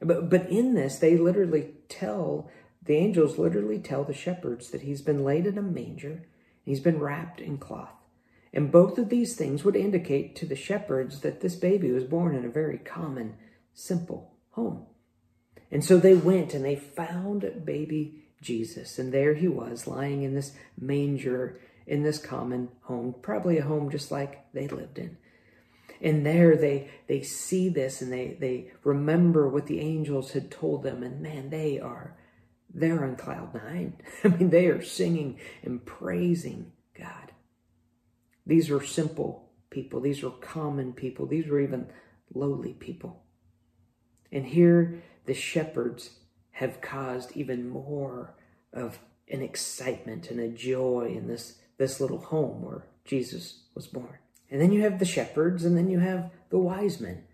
But, 0.00 0.28
but 0.28 0.50
in 0.50 0.74
this, 0.74 0.98
they 0.98 1.16
literally 1.16 1.74
tell, 1.88 2.50
the 2.82 2.96
angels 2.96 3.38
literally 3.38 3.78
tell 3.78 4.02
the 4.02 4.12
shepherds 4.12 4.70
that 4.70 4.82
he's 4.82 5.02
been 5.02 5.24
laid 5.24 5.46
in 5.46 5.56
a 5.56 5.62
manger, 5.62 6.24
he's 6.64 6.80
been 6.80 6.98
wrapped 6.98 7.40
in 7.40 7.58
cloth. 7.58 7.94
And 8.52 8.72
both 8.72 8.98
of 8.98 9.08
these 9.08 9.36
things 9.36 9.62
would 9.62 9.76
indicate 9.76 10.34
to 10.36 10.46
the 10.46 10.56
shepherds 10.56 11.20
that 11.20 11.42
this 11.42 11.54
baby 11.54 11.92
was 11.92 12.04
born 12.04 12.34
in 12.34 12.44
a 12.44 12.50
very 12.50 12.78
common, 12.78 13.36
simple 13.72 14.34
home. 14.50 14.86
And 15.72 15.82
so 15.82 15.96
they 15.96 16.14
went 16.14 16.52
and 16.52 16.64
they 16.64 16.76
found 16.76 17.64
baby 17.64 18.22
Jesus. 18.42 18.98
And 18.98 19.12
there 19.12 19.34
he 19.34 19.48
was, 19.48 19.86
lying 19.86 20.22
in 20.22 20.34
this 20.34 20.52
manger 20.78 21.58
in 21.86 22.02
this 22.02 22.18
common 22.18 22.68
home, 22.82 23.14
probably 23.22 23.58
a 23.58 23.64
home 23.64 23.90
just 23.90 24.12
like 24.12 24.44
they 24.52 24.68
lived 24.68 24.98
in. 24.98 25.16
And 26.00 26.26
there 26.26 26.56
they 26.56 26.90
they 27.06 27.22
see 27.22 27.68
this 27.68 28.02
and 28.02 28.12
they 28.12 28.36
they 28.38 28.72
remember 28.84 29.48
what 29.48 29.66
the 29.66 29.80
angels 29.80 30.32
had 30.32 30.50
told 30.50 30.82
them, 30.82 31.02
and 31.02 31.20
man, 31.20 31.50
they 31.50 31.78
are 31.78 32.16
they're 32.72 33.04
on 33.04 33.16
cloud 33.16 33.54
nine. 33.54 33.96
I 34.24 34.28
mean, 34.28 34.50
they 34.50 34.66
are 34.66 34.82
singing 34.82 35.38
and 35.62 35.84
praising 35.84 36.72
God. 36.98 37.32
These 38.46 38.68
were 38.68 38.84
simple 38.84 39.50
people. 39.70 40.00
These 40.00 40.22
were 40.22 40.30
common 40.30 40.92
people. 40.92 41.26
These 41.26 41.46
were 41.46 41.60
even 41.60 41.86
lowly 42.34 42.74
people. 42.74 43.22
And 44.32 44.44
here 44.46 45.02
the 45.26 45.34
shepherds 45.34 46.10
have 46.52 46.80
caused 46.80 47.36
even 47.36 47.68
more 47.68 48.34
of 48.72 48.98
an 49.28 49.42
excitement 49.42 50.30
and 50.30 50.40
a 50.40 50.48
joy 50.48 51.12
in 51.16 51.28
this, 51.28 51.58
this 51.78 52.00
little 52.00 52.18
home 52.18 52.62
where 52.62 52.84
Jesus 53.04 53.60
was 53.74 53.86
born. 53.86 54.18
And 54.50 54.60
then 54.60 54.72
you 54.72 54.82
have 54.82 54.98
the 54.98 55.04
shepherds, 55.06 55.64
and 55.64 55.76
then 55.76 55.88
you 55.88 55.98
have 56.00 56.30
the 56.50 56.58
wise 56.58 57.00
men. 57.00 57.24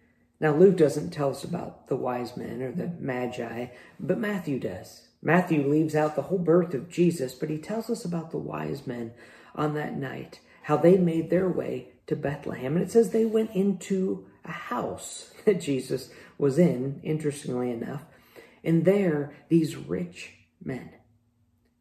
Now, 0.41 0.55
Luke 0.55 0.77
doesn't 0.77 1.11
tell 1.11 1.31
us 1.31 1.43
about 1.43 1.89
the 1.89 1.97
wise 1.97 2.37
men 2.37 2.63
or 2.63 2.71
the 2.71 2.93
magi, 3.01 3.67
but 3.99 4.19
Matthew 4.19 4.61
does. 4.61 5.09
Matthew 5.21 5.67
leaves 5.67 5.97
out 5.97 6.15
the 6.15 6.23
whole 6.23 6.39
birth 6.39 6.75
of 6.75 6.89
Jesus, 6.89 7.35
but 7.35 7.51
he 7.51 7.59
tells 7.59 7.91
us 7.91 8.05
about 8.05 8.31
the 8.31 8.39
wise 8.39 8.87
men 8.87 9.13
on 9.57 9.75
that 9.75 9.97
night 9.97 10.39
how 10.63 10.77
they 10.77 10.97
made 10.97 11.29
their 11.29 11.49
way 11.49 11.89
to 12.07 12.15
Bethlehem. 12.15 12.77
And 12.77 12.85
it 12.85 12.93
says 12.93 13.11
they 13.11 13.25
went 13.25 13.51
into 13.53 14.27
a 14.49 14.53
house 14.53 15.33
that 15.45 15.61
Jesus 15.61 16.11
was 16.39 16.59
in, 16.59 17.01
interestingly 17.03 17.71
enough. 17.71 18.03
And 18.65 18.85
there, 18.85 19.35
these 19.49 19.77
rich 19.77 20.35
men, 20.63 20.91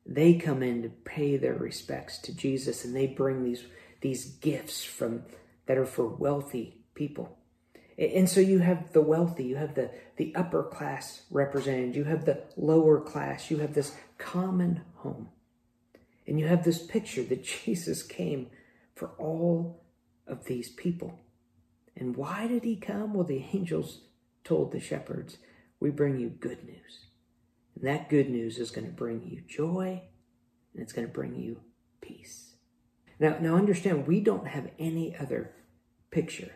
they 0.05 0.35
come 0.35 0.61
in 0.61 0.83
to 0.83 0.89
pay 0.89 1.37
their 1.37 1.55
respects 1.55 2.19
to 2.19 2.35
Jesus 2.35 2.85
and 2.85 2.95
they 2.95 3.07
bring 3.07 3.43
these, 3.43 3.63
these 4.01 4.25
gifts 4.25 4.83
from 4.83 5.23
that 5.65 5.77
are 5.77 5.85
for 5.85 6.07
wealthy 6.07 6.81
people. 6.95 7.37
And 7.97 8.29
so 8.29 8.39
you 8.39 8.59
have 8.59 8.93
the 8.93 9.01
wealthy, 9.01 9.43
you 9.43 9.55
have 9.55 9.73
the, 9.73 9.89
the 10.17 10.33
upper 10.35 10.63
class 10.63 11.23
represented, 11.31 11.95
you 11.95 12.03
have 12.03 12.25
the 12.25 12.43
lower 12.55 13.01
class, 13.01 13.49
you 13.49 13.57
have 13.57 13.73
this 13.73 13.95
common 14.17 14.81
home. 14.97 15.29
And 16.27 16.39
you 16.39 16.47
have 16.47 16.63
this 16.63 16.83
picture 16.85 17.23
that 17.23 17.43
Jesus 17.65 18.03
came 18.03 18.47
for 18.95 19.09
all 19.17 19.83
of 20.27 20.45
these 20.45 20.69
people. 20.69 21.19
And 21.99 22.15
why 22.15 22.47
did 22.47 22.63
he 22.63 22.75
come? 22.75 23.13
Well, 23.13 23.25
the 23.25 23.45
angels 23.53 24.01
told 24.43 24.71
the 24.71 24.79
shepherds, 24.79 25.37
We 25.79 25.89
bring 25.89 26.19
you 26.19 26.29
good 26.29 26.63
news. 26.63 27.05
And 27.75 27.87
that 27.87 28.09
good 28.09 28.29
news 28.29 28.57
is 28.57 28.71
going 28.71 28.87
to 28.87 28.93
bring 28.93 29.23
you 29.23 29.41
joy 29.47 30.01
and 30.73 30.83
it's 30.83 30.93
going 30.93 31.07
to 31.07 31.13
bring 31.13 31.35
you 31.35 31.61
peace. 32.01 32.53
Now, 33.19 33.37
now 33.39 33.55
understand, 33.55 34.07
we 34.07 34.19
don't 34.19 34.47
have 34.47 34.69
any 34.79 35.15
other 35.15 35.53
picture 36.11 36.51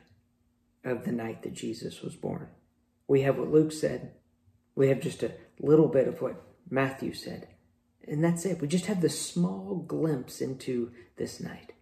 of 0.83 1.05
the 1.05 1.11
night 1.11 1.43
that 1.43 1.53
Jesus 1.53 2.01
was 2.01 2.15
born. 2.15 2.47
We 3.07 3.21
have 3.21 3.37
what 3.37 3.51
Luke 3.51 3.71
said. 3.71 4.13
We 4.75 4.89
have 4.89 4.99
just 4.99 5.23
a 5.23 5.33
little 5.59 5.87
bit 5.87 6.07
of 6.07 6.21
what 6.21 6.41
Matthew 6.69 7.13
said. 7.13 7.47
And 8.07 8.23
that's 8.23 8.45
it. 8.45 8.61
We 8.61 8.67
just 8.67 8.85
have 8.85 9.01
this 9.01 9.19
small 9.19 9.75
glimpse 9.75 10.41
into 10.41 10.91
this 11.17 11.39
night. 11.39 11.73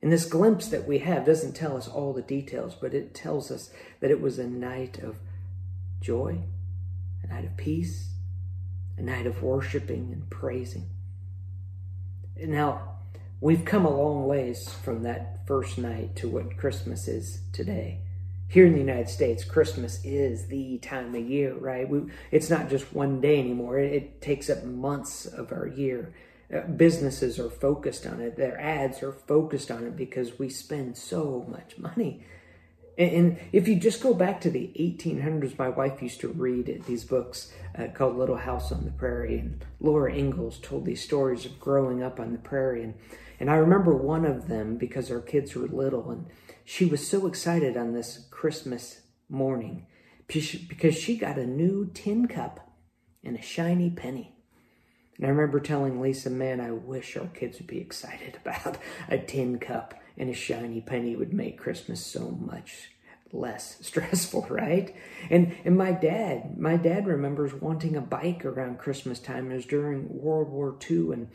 And 0.00 0.12
this 0.12 0.26
glimpse 0.26 0.68
that 0.68 0.86
we 0.86 0.98
have 0.98 1.26
doesn't 1.26 1.54
tell 1.54 1.76
us 1.76 1.88
all 1.88 2.12
the 2.12 2.22
details, 2.22 2.76
but 2.80 2.94
it 2.94 3.14
tells 3.14 3.50
us 3.50 3.70
that 4.00 4.10
it 4.10 4.20
was 4.20 4.38
a 4.38 4.46
night 4.46 4.98
of 4.98 5.18
joy, 6.00 6.42
a 7.22 7.26
night 7.26 7.44
of 7.44 7.56
peace, 7.56 8.12
a 8.96 9.02
night 9.02 9.26
of 9.26 9.42
worshiping 9.42 10.10
and 10.12 10.30
praising. 10.30 10.88
Now, 12.36 12.98
we've 13.40 13.64
come 13.64 13.84
a 13.84 13.90
long 13.90 14.26
ways 14.26 14.72
from 14.72 15.02
that 15.02 15.46
first 15.46 15.78
night 15.78 16.14
to 16.16 16.28
what 16.28 16.56
Christmas 16.56 17.08
is 17.08 17.42
today. 17.52 18.02
Here 18.46 18.66
in 18.66 18.72
the 18.72 18.78
United 18.78 19.08
States, 19.08 19.44
Christmas 19.44 20.02
is 20.04 20.46
the 20.46 20.78
time 20.78 21.14
of 21.14 21.28
year, 21.28 21.54
right? 21.54 21.88
We, 21.88 22.02
it's 22.30 22.48
not 22.48 22.70
just 22.70 22.94
one 22.94 23.20
day 23.20 23.38
anymore. 23.40 23.78
It, 23.78 23.92
it 23.92 24.22
takes 24.22 24.48
up 24.48 24.64
months 24.64 25.26
of 25.26 25.52
our 25.52 25.66
year. 25.66 26.14
Businesses 26.76 27.38
are 27.38 27.50
focused 27.50 28.06
on 28.06 28.20
it. 28.20 28.36
Their 28.36 28.58
ads 28.58 29.02
are 29.02 29.12
focused 29.12 29.70
on 29.70 29.84
it 29.84 29.96
because 29.96 30.38
we 30.38 30.48
spend 30.48 30.96
so 30.96 31.46
much 31.48 31.76
money. 31.78 32.24
And, 32.96 33.10
and 33.12 33.38
if 33.52 33.68
you 33.68 33.76
just 33.76 34.02
go 34.02 34.14
back 34.14 34.40
to 34.42 34.50
the 34.50 34.72
1800s, 34.78 35.58
my 35.58 35.68
wife 35.68 36.02
used 36.02 36.20
to 36.20 36.28
read 36.28 36.84
these 36.86 37.04
books 37.04 37.52
uh, 37.78 37.88
called 37.94 38.16
Little 38.16 38.36
House 38.36 38.72
on 38.72 38.84
the 38.84 38.90
Prairie, 38.90 39.38
and 39.38 39.64
Laura 39.78 40.12
Ingalls 40.12 40.58
told 40.58 40.84
these 40.84 41.02
stories 41.02 41.46
of 41.46 41.60
growing 41.60 42.02
up 42.02 42.18
on 42.18 42.32
the 42.32 42.38
prairie. 42.38 42.82
And, 42.82 42.94
and 43.38 43.50
I 43.50 43.56
remember 43.56 43.94
one 43.94 44.24
of 44.24 44.48
them 44.48 44.76
because 44.76 45.10
our 45.10 45.20
kids 45.20 45.54
were 45.54 45.68
little, 45.68 46.10
and 46.10 46.26
she 46.64 46.84
was 46.84 47.06
so 47.06 47.26
excited 47.26 47.76
on 47.76 47.92
this 47.92 48.26
Christmas 48.30 49.02
morning 49.28 49.86
because 50.26 50.96
she 50.96 51.16
got 51.16 51.38
a 51.38 51.46
new 51.46 51.90
tin 51.94 52.26
cup 52.26 52.70
and 53.22 53.36
a 53.36 53.42
shiny 53.42 53.90
penny. 53.90 54.37
And 55.18 55.26
I 55.26 55.30
remember 55.30 55.60
telling 55.60 56.00
Lisa, 56.00 56.30
man, 56.30 56.60
I 56.60 56.70
wish 56.70 57.16
our 57.16 57.26
kids 57.26 57.58
would 57.58 57.66
be 57.66 57.80
excited 57.80 58.38
about 58.44 58.78
a 59.08 59.18
tin 59.18 59.58
cup 59.58 59.94
and 60.16 60.30
a 60.30 60.34
shiny 60.34 60.80
penny 60.80 61.16
would 61.16 61.32
make 61.32 61.58
Christmas 61.58 62.04
so 62.04 62.30
much 62.30 62.90
less 63.32 63.78
stressful, 63.86 64.46
right? 64.48 64.94
And 65.30 65.54
and 65.64 65.76
my 65.76 65.92
dad, 65.92 66.58
my 66.58 66.76
dad 66.76 67.06
remembers 67.06 67.52
wanting 67.52 67.96
a 67.96 68.00
bike 68.00 68.44
around 68.44 68.78
Christmas 68.78 69.18
time. 69.18 69.50
It 69.50 69.56
was 69.56 69.66
during 69.66 70.20
World 70.22 70.48
War 70.48 70.76
II 70.90 71.12
and 71.12 71.28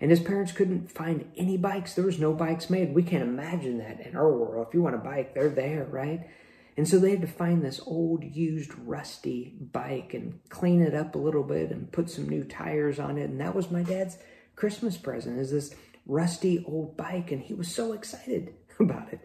and 0.00 0.10
his 0.10 0.20
parents 0.20 0.52
couldn't 0.52 0.90
find 0.90 1.30
any 1.36 1.56
bikes. 1.56 1.94
There 1.94 2.04
was 2.04 2.18
no 2.18 2.34
bikes 2.34 2.68
made. 2.68 2.94
We 2.94 3.02
can't 3.02 3.22
imagine 3.22 3.78
that 3.78 4.00
in 4.00 4.14
our 4.14 4.30
world. 4.30 4.66
If 4.68 4.74
you 4.74 4.82
want 4.82 4.94
a 4.94 4.98
bike, 4.98 5.32
they're 5.34 5.48
there, 5.48 5.84
right? 5.84 6.28
And 6.76 6.86
so 6.86 6.98
they 6.98 7.10
had 7.10 7.22
to 7.22 7.26
find 7.26 7.64
this 7.64 7.80
old, 7.86 8.22
used, 8.22 8.72
rusty 8.84 9.54
bike 9.72 10.12
and 10.12 10.38
clean 10.50 10.82
it 10.82 10.94
up 10.94 11.14
a 11.14 11.18
little 11.18 11.42
bit 11.42 11.70
and 11.70 11.90
put 11.90 12.10
some 12.10 12.28
new 12.28 12.44
tires 12.44 12.98
on 12.98 13.16
it. 13.16 13.30
And 13.30 13.40
that 13.40 13.54
was 13.54 13.70
my 13.70 13.82
dad's 13.82 14.18
Christmas 14.56 14.96
present 14.96 15.38
is 15.38 15.50
this 15.50 15.74
rusty 16.06 16.64
old 16.66 16.96
bike. 16.96 17.32
And 17.32 17.42
he 17.42 17.54
was 17.54 17.74
so 17.74 17.92
excited 17.92 18.52
about 18.80 19.12
it. 19.12 19.20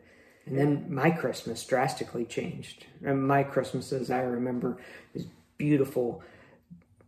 And 0.46 0.58
then 0.58 0.86
my 0.90 1.12
Christmas 1.12 1.66
drastically 1.66 2.26
changed. 2.26 2.86
And 3.04 3.28
my 3.28 3.44
Christmases, 3.44 4.10
I 4.10 4.22
remember 4.22 4.78
this 5.14 5.26
beautiful 5.58 6.24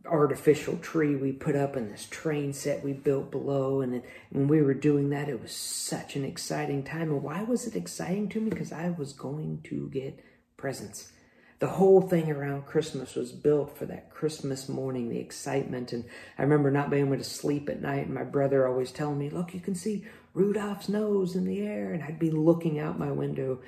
artificial 0.06 0.76
tree 0.76 1.16
we 1.16 1.32
put 1.32 1.56
up 1.56 1.76
and 1.76 1.90
this 1.90 2.06
train 2.10 2.52
set 2.52 2.84
we 2.84 2.92
built 2.92 3.30
below. 3.30 3.80
And 3.80 4.02
when 4.30 4.48
we 4.48 4.62
were 4.62 4.74
doing 4.74 5.10
that, 5.10 5.28
it 5.28 5.40
was 5.40 5.52
such 5.52 6.16
an 6.16 6.24
exciting 6.24 6.82
time. 6.82 7.10
And 7.10 7.22
why 7.22 7.42
was 7.42 7.66
it 7.66 7.74
exciting 7.74 8.28
to 8.30 8.40
me? 8.40 8.50
Because 8.50 8.72
I 8.72 8.90
was 8.90 9.12
going 9.12 9.62
to 9.64 9.88
get 9.90 10.20
presents. 10.64 11.12
The 11.58 11.66
whole 11.66 12.00
thing 12.00 12.30
around 12.30 12.64
Christmas 12.64 13.14
was 13.14 13.32
built 13.32 13.76
for 13.76 13.84
that 13.84 14.08
Christmas 14.08 14.66
morning, 14.66 15.10
the 15.10 15.18
excitement. 15.18 15.92
And 15.92 16.06
I 16.38 16.42
remember 16.42 16.70
not 16.70 16.88
being 16.88 17.04
able 17.04 17.18
to 17.18 17.22
sleep 17.22 17.68
at 17.68 17.82
night, 17.82 18.06
and 18.06 18.14
my 18.14 18.24
brother 18.24 18.66
always 18.66 18.90
telling 18.90 19.18
me, 19.18 19.28
Look, 19.28 19.52
you 19.52 19.60
can 19.60 19.74
see 19.74 20.06
Rudolph's 20.32 20.88
nose 20.88 21.36
in 21.36 21.44
the 21.44 21.60
air. 21.60 21.92
And 21.92 22.02
I'd 22.02 22.18
be 22.18 22.30
looking 22.30 22.78
out 22.78 22.98
my 22.98 23.10
window, 23.12 23.60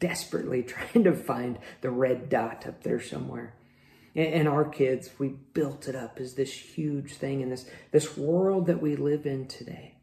desperately 0.00 0.62
trying 0.64 1.04
to 1.04 1.14
find 1.14 1.60
the 1.82 1.90
red 1.90 2.28
dot 2.28 2.66
up 2.66 2.82
there 2.82 3.00
somewhere. 3.00 3.54
And 4.16 4.48
our 4.48 4.64
kids, 4.64 5.08
we 5.20 5.28
built 5.28 5.86
it 5.86 5.94
up 5.94 6.18
as 6.18 6.34
this 6.34 6.52
huge 6.52 7.14
thing. 7.14 7.44
And 7.44 7.52
this, 7.52 7.70
this 7.92 8.16
world 8.16 8.66
that 8.66 8.82
we 8.82 8.96
live 8.96 9.24
in 9.24 9.46
today 9.46 9.94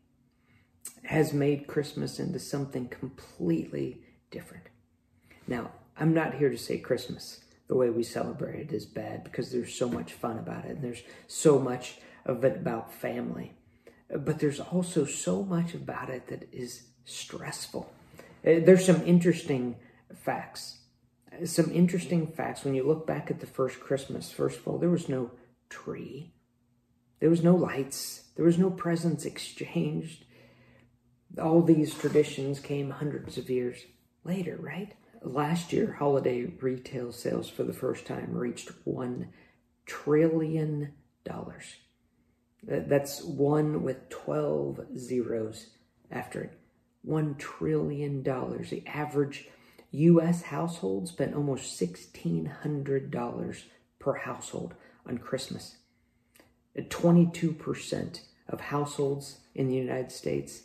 has 1.03 1.33
made 1.33 1.67
Christmas 1.67 2.19
into 2.21 2.39
something 2.39 2.87
completely 2.87 3.99
different. 4.31 4.69
Now, 5.45 5.71
I'm 5.97 6.13
not 6.13 6.35
here 6.35 6.49
to 6.49 6.57
say 6.57 6.77
Christmas, 6.77 7.41
the 7.67 7.75
way 7.75 7.89
we 7.89 8.03
celebrate 8.03 8.59
it, 8.59 8.73
is 8.73 8.85
bad 8.85 9.23
because 9.23 9.51
there's 9.51 9.73
so 9.73 9.89
much 9.89 10.13
fun 10.13 10.37
about 10.37 10.65
it 10.65 10.71
and 10.71 10.83
there's 10.83 11.03
so 11.27 11.59
much 11.59 11.97
of 12.25 12.43
it 12.43 12.57
about 12.57 12.93
family. 12.93 13.53
But 14.09 14.39
there's 14.39 14.59
also 14.59 15.05
so 15.05 15.43
much 15.43 15.73
about 15.73 16.09
it 16.09 16.27
that 16.27 16.47
is 16.51 16.83
stressful. 17.05 17.91
Uh, 18.45 18.59
there's 18.63 18.85
some 18.85 19.01
interesting 19.05 19.75
facts. 20.13 20.79
Some 21.43 21.71
interesting 21.71 22.27
facts 22.27 22.63
when 22.63 22.75
you 22.75 22.85
look 22.85 23.07
back 23.07 23.31
at 23.31 23.39
the 23.39 23.47
first 23.47 23.79
Christmas. 23.79 24.31
First 24.31 24.59
of 24.59 24.67
all, 24.67 24.77
there 24.77 24.89
was 24.89 25.09
no 25.09 25.31
tree, 25.69 26.31
there 27.19 27.29
was 27.29 27.43
no 27.43 27.55
lights, 27.55 28.25
there 28.35 28.45
was 28.45 28.57
no 28.57 28.69
presents 28.69 29.25
exchanged. 29.25 30.25
All 31.41 31.61
these 31.61 31.93
traditions 31.93 32.59
came 32.59 32.91
hundreds 32.91 33.37
of 33.37 33.49
years 33.49 33.77
later, 34.23 34.57
right? 34.61 34.93
Last 35.25 35.73
year, 35.73 35.95
holiday 35.99 36.45
retail 36.45 37.11
sales 37.11 37.49
for 37.49 37.63
the 37.63 37.73
first 37.73 38.05
time 38.05 38.33
reached 38.33 38.71
$1 38.85 39.27
trillion. 39.85 40.93
That's 42.63 43.23
one 43.23 43.83
with 43.83 44.09
12 44.09 44.97
zeros 44.97 45.67
after 46.11 46.41
it. 46.41 46.59
$1 47.07 47.37
trillion. 47.37 48.23
The 48.23 48.83
average 48.87 49.47
U.S. 49.91 50.43
household 50.43 51.07
spent 51.07 51.35
almost 51.35 51.79
$1,600 51.79 53.63
per 53.99 54.13
household 54.15 54.73
on 55.07 55.17
Christmas. 55.17 55.77
22% 56.77 58.19
of 58.49 58.59
households 58.59 59.39
in 59.53 59.67
the 59.67 59.75
United 59.75 60.11
States 60.11 60.63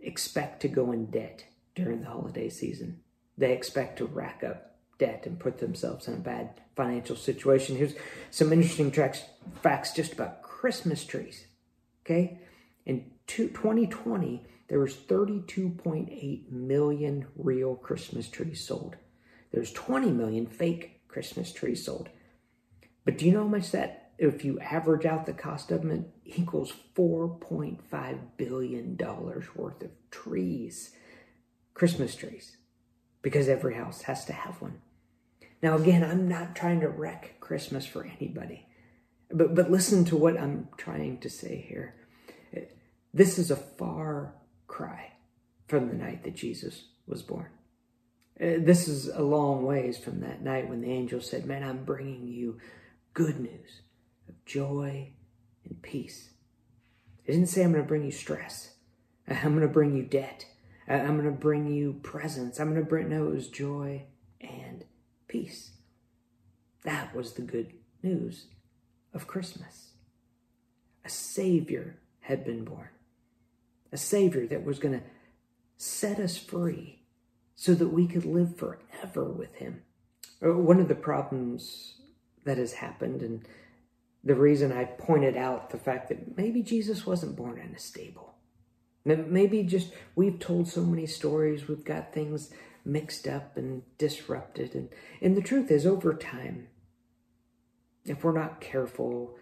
expect 0.00 0.60
to 0.62 0.68
go 0.68 0.90
in 0.92 1.06
debt 1.06 1.44
during 1.74 2.00
the 2.00 2.08
holiday 2.08 2.48
season 2.48 3.00
they 3.40 3.52
expect 3.52 3.96
to 3.96 4.04
rack 4.04 4.44
up 4.44 4.76
debt 4.98 5.24
and 5.24 5.40
put 5.40 5.58
themselves 5.58 6.06
in 6.06 6.14
a 6.14 6.18
bad 6.18 6.60
financial 6.76 7.16
situation. 7.16 7.74
Here's 7.74 7.94
some 8.30 8.52
interesting 8.52 8.90
tracks, 8.90 9.24
facts 9.62 9.92
just 9.92 10.12
about 10.12 10.42
Christmas 10.42 11.04
trees. 11.04 11.46
Okay, 12.04 12.38
in 12.84 13.06
2020, 13.26 14.46
there 14.68 14.78
was 14.78 14.94
32.8 14.94 16.52
million 16.52 17.26
real 17.34 17.76
Christmas 17.76 18.28
trees 18.28 18.62
sold. 18.62 18.96
There's 19.52 19.72
20 19.72 20.10
million 20.10 20.46
fake 20.46 21.00
Christmas 21.08 21.50
trees 21.50 21.84
sold. 21.84 22.10
But 23.06 23.16
do 23.16 23.24
you 23.24 23.32
know 23.32 23.44
how 23.44 23.48
much 23.48 23.70
that, 23.70 24.12
if 24.18 24.44
you 24.44 24.60
average 24.60 25.06
out 25.06 25.24
the 25.24 25.32
cost 25.32 25.70
of 25.70 25.80
them, 25.80 25.90
it 25.90 26.10
equals 26.24 26.74
$4.5 26.94 28.18
billion 28.36 28.96
worth 28.98 29.82
of 29.82 29.90
trees, 30.10 30.90
Christmas 31.72 32.14
trees 32.14 32.58
because 33.22 33.48
every 33.48 33.74
house 33.74 34.02
has 34.02 34.24
to 34.26 34.32
have 34.32 34.60
one. 34.60 34.80
Now, 35.62 35.76
again, 35.76 36.02
I'm 36.02 36.28
not 36.28 36.56
trying 36.56 36.80
to 36.80 36.88
wreck 36.88 37.36
Christmas 37.40 37.86
for 37.86 38.04
anybody, 38.04 38.66
but, 39.30 39.54
but 39.54 39.70
listen 39.70 40.04
to 40.06 40.16
what 40.16 40.38
I'm 40.38 40.68
trying 40.76 41.18
to 41.18 41.30
say 41.30 41.64
here. 41.68 41.94
This 43.12 43.38
is 43.38 43.50
a 43.50 43.56
far 43.56 44.34
cry 44.66 45.12
from 45.66 45.88
the 45.88 45.94
night 45.94 46.24
that 46.24 46.36
Jesus 46.36 46.84
was 47.06 47.22
born. 47.22 47.48
Uh, 48.40 48.56
this 48.58 48.88
is 48.88 49.08
a 49.08 49.22
long 49.22 49.64
ways 49.64 49.98
from 49.98 50.20
that 50.20 50.42
night 50.42 50.68
when 50.68 50.80
the 50.80 50.90
angel 50.90 51.20
said, 51.20 51.44
Man, 51.44 51.62
I'm 51.62 51.84
bringing 51.84 52.26
you 52.26 52.58
good 53.12 53.38
news 53.38 53.82
of 54.28 54.42
joy 54.46 55.12
and 55.68 55.82
peace. 55.82 56.30
It 57.26 57.32
didn't 57.32 57.48
say 57.48 57.62
I'm 57.62 57.72
going 57.72 57.84
to 57.84 57.88
bring 57.88 58.04
you 58.04 58.12
stress. 58.12 58.74
I'm 59.28 59.54
going 59.54 59.60
to 59.60 59.68
bring 59.68 59.94
you 59.94 60.04
debt. 60.04 60.46
I'm 60.88 61.18
going 61.18 61.24
to 61.24 61.30
bring 61.30 61.66
you 61.66 62.00
presents. 62.02 62.58
I'm 62.58 62.70
going 62.70 62.82
to 62.82 62.88
bring, 62.88 63.08
no, 63.08 63.28
it 63.28 63.34
was 63.34 63.48
joy 63.48 64.04
and 64.40 64.84
peace. 65.28 65.72
That 66.84 67.14
was 67.14 67.34
the 67.34 67.42
good 67.42 67.74
news 68.02 68.46
of 69.12 69.26
Christmas. 69.26 69.92
A 71.04 71.08
Savior 71.08 71.98
had 72.20 72.44
been 72.44 72.64
born, 72.64 72.88
a 73.92 73.96
Savior 73.96 74.46
that 74.46 74.64
was 74.64 74.78
going 74.78 74.98
to 74.98 75.06
set 75.76 76.18
us 76.18 76.36
free 76.36 77.02
so 77.54 77.74
that 77.74 77.88
we 77.88 78.06
could 78.06 78.24
live 78.24 78.56
forever 78.56 79.24
with 79.24 79.54
Him. 79.56 79.82
Uh, 80.42 80.52
one 80.54 80.80
of 80.80 80.88
the 80.88 80.94
problems 80.94 81.94
that 82.44 82.58
has 82.58 82.74
happened, 82.74 83.22
and 83.22 83.46
the 84.24 84.34
reason 84.34 84.72
I 84.72 84.84
pointed 84.84 85.36
out 85.36 85.70
the 85.70 85.78
fact 85.78 86.08
that 86.08 86.36
maybe 86.36 86.62
Jesus 86.62 87.06
wasn't 87.06 87.36
born 87.36 87.58
in 87.58 87.74
a 87.74 87.78
stable 87.78 88.34
Maybe 89.04 89.62
just 89.62 89.92
we've 90.14 90.38
told 90.38 90.68
so 90.68 90.82
many 90.84 91.06
stories, 91.06 91.68
we've 91.68 91.84
got 91.84 92.12
things 92.12 92.50
mixed 92.84 93.26
up 93.26 93.56
and 93.56 93.82
disrupted. 93.98 94.74
And, 94.74 94.88
and 95.22 95.36
the 95.36 95.42
truth 95.42 95.70
is, 95.70 95.86
over 95.86 96.14
time, 96.14 96.68
if 98.04 98.24
we're 98.24 98.32
not 98.32 98.60
careful, 98.60 99.36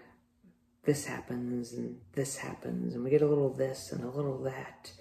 this 0.85 1.07
happens 1.07 1.73
and 1.73 1.99
this 2.15 2.37
happens, 2.37 2.95
and 2.95 3.05
we 3.05 3.11
get 3.11 3.23
a 3.23 3.27
little 3.27 3.53
this 3.53 3.93
and 3.93 4.05
a 4.05 4.11
little 4.11 4.43
that. 4.43 4.93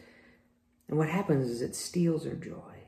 And 0.87 0.97
what 0.97 1.09
happens 1.09 1.49
is 1.49 1.61
it 1.61 1.75
steals 1.75 2.25
our 2.25 2.33
joy, 2.33 2.87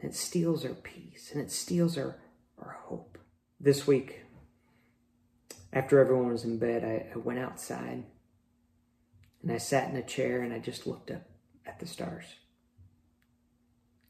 it 0.00 0.14
steals 0.14 0.64
our 0.64 0.74
peace, 0.74 1.30
and 1.32 1.42
it 1.42 1.50
steals 1.50 1.98
our, 1.98 2.16
our 2.58 2.78
hope. 2.84 3.18
this 3.60 3.86
week, 3.86 4.22
after 5.72 5.98
everyone 5.98 6.30
was 6.30 6.44
in 6.44 6.58
bed, 6.58 6.84
I, 6.84 7.12
I 7.14 7.18
went 7.18 7.38
outside 7.38 8.04
and 9.44 9.52
I 9.52 9.58
sat 9.58 9.90
in 9.90 9.96
a 9.96 10.02
chair 10.02 10.40
and 10.40 10.54
I 10.54 10.58
just 10.58 10.86
looked 10.86 11.10
up 11.10 11.22
at 11.66 11.78
the 11.78 11.86
stars. 11.86 12.24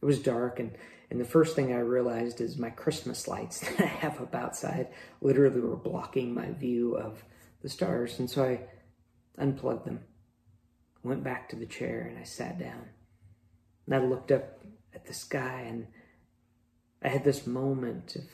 It 0.00 0.06
was 0.06 0.20
dark, 0.20 0.60
and, 0.60 0.76
and 1.10 1.20
the 1.20 1.24
first 1.24 1.56
thing 1.56 1.72
I 1.72 1.78
realized 1.78 2.40
is 2.40 2.56
my 2.56 2.70
Christmas 2.70 3.26
lights 3.26 3.58
that 3.60 3.80
I 3.80 3.86
have 3.86 4.20
up 4.20 4.34
outside 4.34 4.88
literally 5.20 5.60
were 5.60 5.76
blocking 5.76 6.32
my 6.32 6.52
view 6.52 6.96
of 6.96 7.24
the 7.62 7.68
stars. 7.68 8.20
And 8.20 8.30
so 8.30 8.44
I 8.44 8.60
unplugged 9.36 9.86
them, 9.86 10.04
went 11.02 11.24
back 11.24 11.48
to 11.48 11.56
the 11.56 11.66
chair, 11.66 12.06
and 12.08 12.16
I 12.16 12.22
sat 12.22 12.58
down. 12.58 12.90
And 13.86 13.96
I 13.96 13.98
looked 13.98 14.30
up 14.30 14.64
at 14.94 15.06
the 15.06 15.14
sky, 15.14 15.64
and 15.66 15.88
I 17.02 17.08
had 17.08 17.24
this 17.24 17.44
moment 17.44 18.14
of 18.14 18.24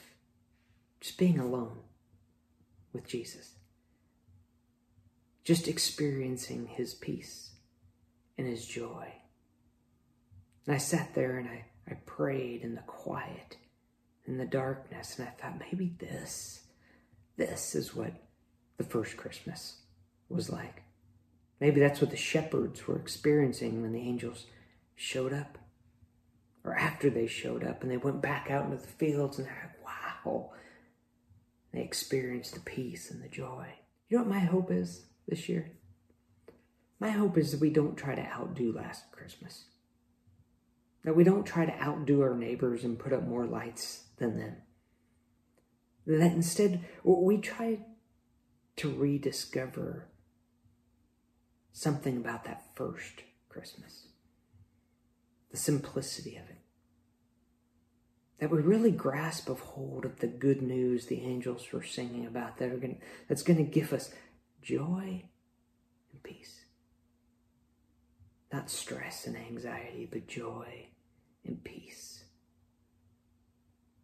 just 1.00 1.16
being 1.16 1.38
alone 1.38 1.78
with 2.92 3.06
Jesus, 3.06 3.54
just 5.50 5.66
experiencing 5.66 6.68
his 6.68 6.94
peace 6.94 7.50
and 8.38 8.46
his 8.46 8.64
joy. 8.64 9.12
And 10.64 10.76
I 10.76 10.78
sat 10.78 11.12
there 11.12 11.38
and 11.38 11.48
I, 11.48 11.64
I 11.90 11.94
prayed 12.06 12.62
in 12.62 12.76
the 12.76 12.82
quiet, 12.82 13.56
in 14.28 14.38
the 14.38 14.44
darkness, 14.44 15.18
and 15.18 15.26
I 15.26 15.32
thought 15.32 15.58
maybe 15.58 15.92
this, 15.98 16.60
this 17.36 17.74
is 17.74 17.96
what 17.96 18.12
the 18.76 18.84
first 18.84 19.16
Christmas 19.16 19.78
was 20.28 20.50
like. 20.50 20.84
Maybe 21.58 21.80
that's 21.80 22.00
what 22.00 22.12
the 22.12 22.16
shepherds 22.16 22.86
were 22.86 23.00
experiencing 23.00 23.82
when 23.82 23.92
the 23.92 23.98
angels 23.98 24.46
showed 24.94 25.32
up. 25.32 25.58
Or 26.62 26.76
after 26.76 27.10
they 27.10 27.26
showed 27.26 27.64
up 27.64 27.82
and 27.82 27.90
they 27.90 27.96
went 27.96 28.22
back 28.22 28.52
out 28.52 28.66
into 28.66 28.76
the 28.76 28.86
fields 28.86 29.36
and 29.38 29.48
they're 29.48 29.74
like, 29.84 30.24
wow, 30.24 30.52
they 31.72 31.80
experienced 31.80 32.54
the 32.54 32.60
peace 32.60 33.10
and 33.10 33.20
the 33.20 33.28
joy. 33.28 33.66
You 34.08 34.18
know 34.18 34.22
what 34.22 34.32
my 34.32 34.38
hope 34.38 34.70
is 34.70 35.06
this 35.28 35.48
year? 35.48 35.72
My 36.98 37.10
hope 37.10 37.38
is 37.38 37.52
that 37.52 37.60
we 37.60 37.70
don't 37.70 37.96
try 37.96 38.14
to 38.14 38.26
outdo 38.26 38.72
last 38.72 39.10
Christmas. 39.12 39.64
That 41.04 41.16
we 41.16 41.24
don't 41.24 41.46
try 41.46 41.64
to 41.64 41.82
outdo 41.82 42.20
our 42.20 42.34
neighbors 42.34 42.84
and 42.84 42.98
put 42.98 43.12
up 43.12 43.26
more 43.26 43.46
lights 43.46 44.04
than 44.18 44.38
them. 44.38 44.56
That 46.06 46.32
instead 46.32 46.84
we 47.04 47.38
try 47.38 47.78
to 48.76 48.90
rediscover 48.90 50.08
something 51.72 52.16
about 52.16 52.44
that 52.44 52.64
first 52.74 53.22
Christmas. 53.48 54.08
The 55.50 55.56
simplicity 55.56 56.36
of 56.36 56.48
it 56.50 56.60
that 58.40 58.50
we 58.50 58.58
really 58.58 58.90
grasp 58.90 59.48
of 59.48 59.60
hold 59.60 60.04
of 60.04 60.18
the 60.20 60.26
good 60.26 60.62
news 60.62 61.06
the 61.06 61.20
angels 61.20 61.70
were 61.72 61.82
singing 61.82 62.26
about 62.26 62.56
that 62.56 62.72
are 62.72 62.78
going 62.78 62.98
that's 63.28 63.42
going 63.42 63.58
to 63.58 63.70
give 63.70 63.92
us 63.92 64.10
joy 64.62 65.24
and 66.12 66.22
peace. 66.22 66.60
Not 68.52 68.70
stress 68.70 69.26
and 69.26 69.36
anxiety 69.36 70.08
but 70.10 70.26
joy 70.26 70.88
and 71.44 71.62
peace. 71.62 72.24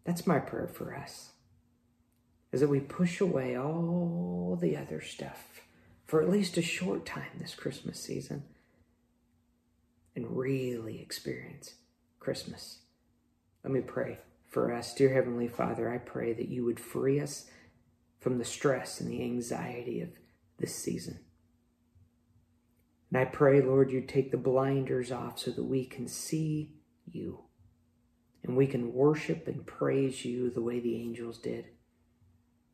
That's 0.05 0.27
my 0.27 0.39
prayer 0.39 0.69
for 0.69 0.95
us 0.95 1.31
is 2.53 2.61
that 2.61 2.69
we 2.69 2.81
push 2.81 3.21
away 3.21 3.57
all 3.59 4.57
the 4.61 4.77
other 4.77 5.01
stuff 5.01 5.61
for 6.07 6.23
at 6.23 6.31
least 6.31 6.57
a 6.57 6.63
short 6.63 7.05
time 7.05 7.39
this 7.39 7.55
christmas 7.55 8.01
season 8.01 8.45
and 10.15 10.37
really 10.37 11.01
experience 11.03 11.75
christmas. 12.21 12.79
Let 13.63 13.73
me 13.73 13.81
pray 13.81 14.19
for 14.49 14.73
us. 14.73 14.95
Dear 14.95 15.13
Heavenly 15.13 15.49
Father, 15.49 15.91
I 15.93 15.99
pray 15.99 16.33
that 16.33 16.49
you 16.49 16.65
would 16.65 16.81
free 16.81 17.21
us 17.21 17.47
from 18.21 18.39
the 18.39 18.45
stress 18.45 19.01
and 19.01 19.11
the 19.11 19.23
anxiety 19.23 20.01
of 20.01 20.09
this 20.59 20.75
season. 20.75 21.21
And 23.11 23.21
I 23.21 23.25
pray, 23.25 23.61
Lord, 23.61 23.91
you 23.91 24.01
take 24.01 24.31
the 24.31 24.37
blinders 24.37 25.13
off 25.13 25.39
so 25.39 25.51
that 25.53 25.65
we 25.65 25.85
can 25.85 26.09
see 26.09 26.75
you 27.07 27.45
and 28.43 28.57
we 28.57 28.67
can 28.67 28.93
worship 28.93 29.47
and 29.49 29.67
praise 29.67 30.25
you 30.25 30.51
the 30.51 30.63
way 30.63 30.81
the 30.81 30.97
angels 30.97 31.39
did, 31.39 31.67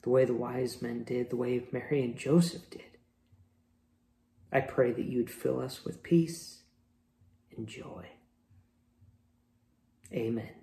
the 0.03 0.11
way 0.11 0.25
the 0.25 0.35
wise 0.35 0.83
men 0.83 1.05
did, 1.05 1.31
the 1.31 1.37
way 1.37 1.67
Mary 1.71 2.03
and 2.03 2.17
Joseph 2.17 2.69
did. 2.71 2.83
I 4.53 4.61
pray 4.61 4.93
that 4.93 5.07
you'd 5.07 5.31
fill 5.31 5.61
us 5.61 5.85
with 5.85 6.03
peace 6.03 6.63
and 7.57 7.67
joy. 7.67 8.07
Amen. 10.13 10.62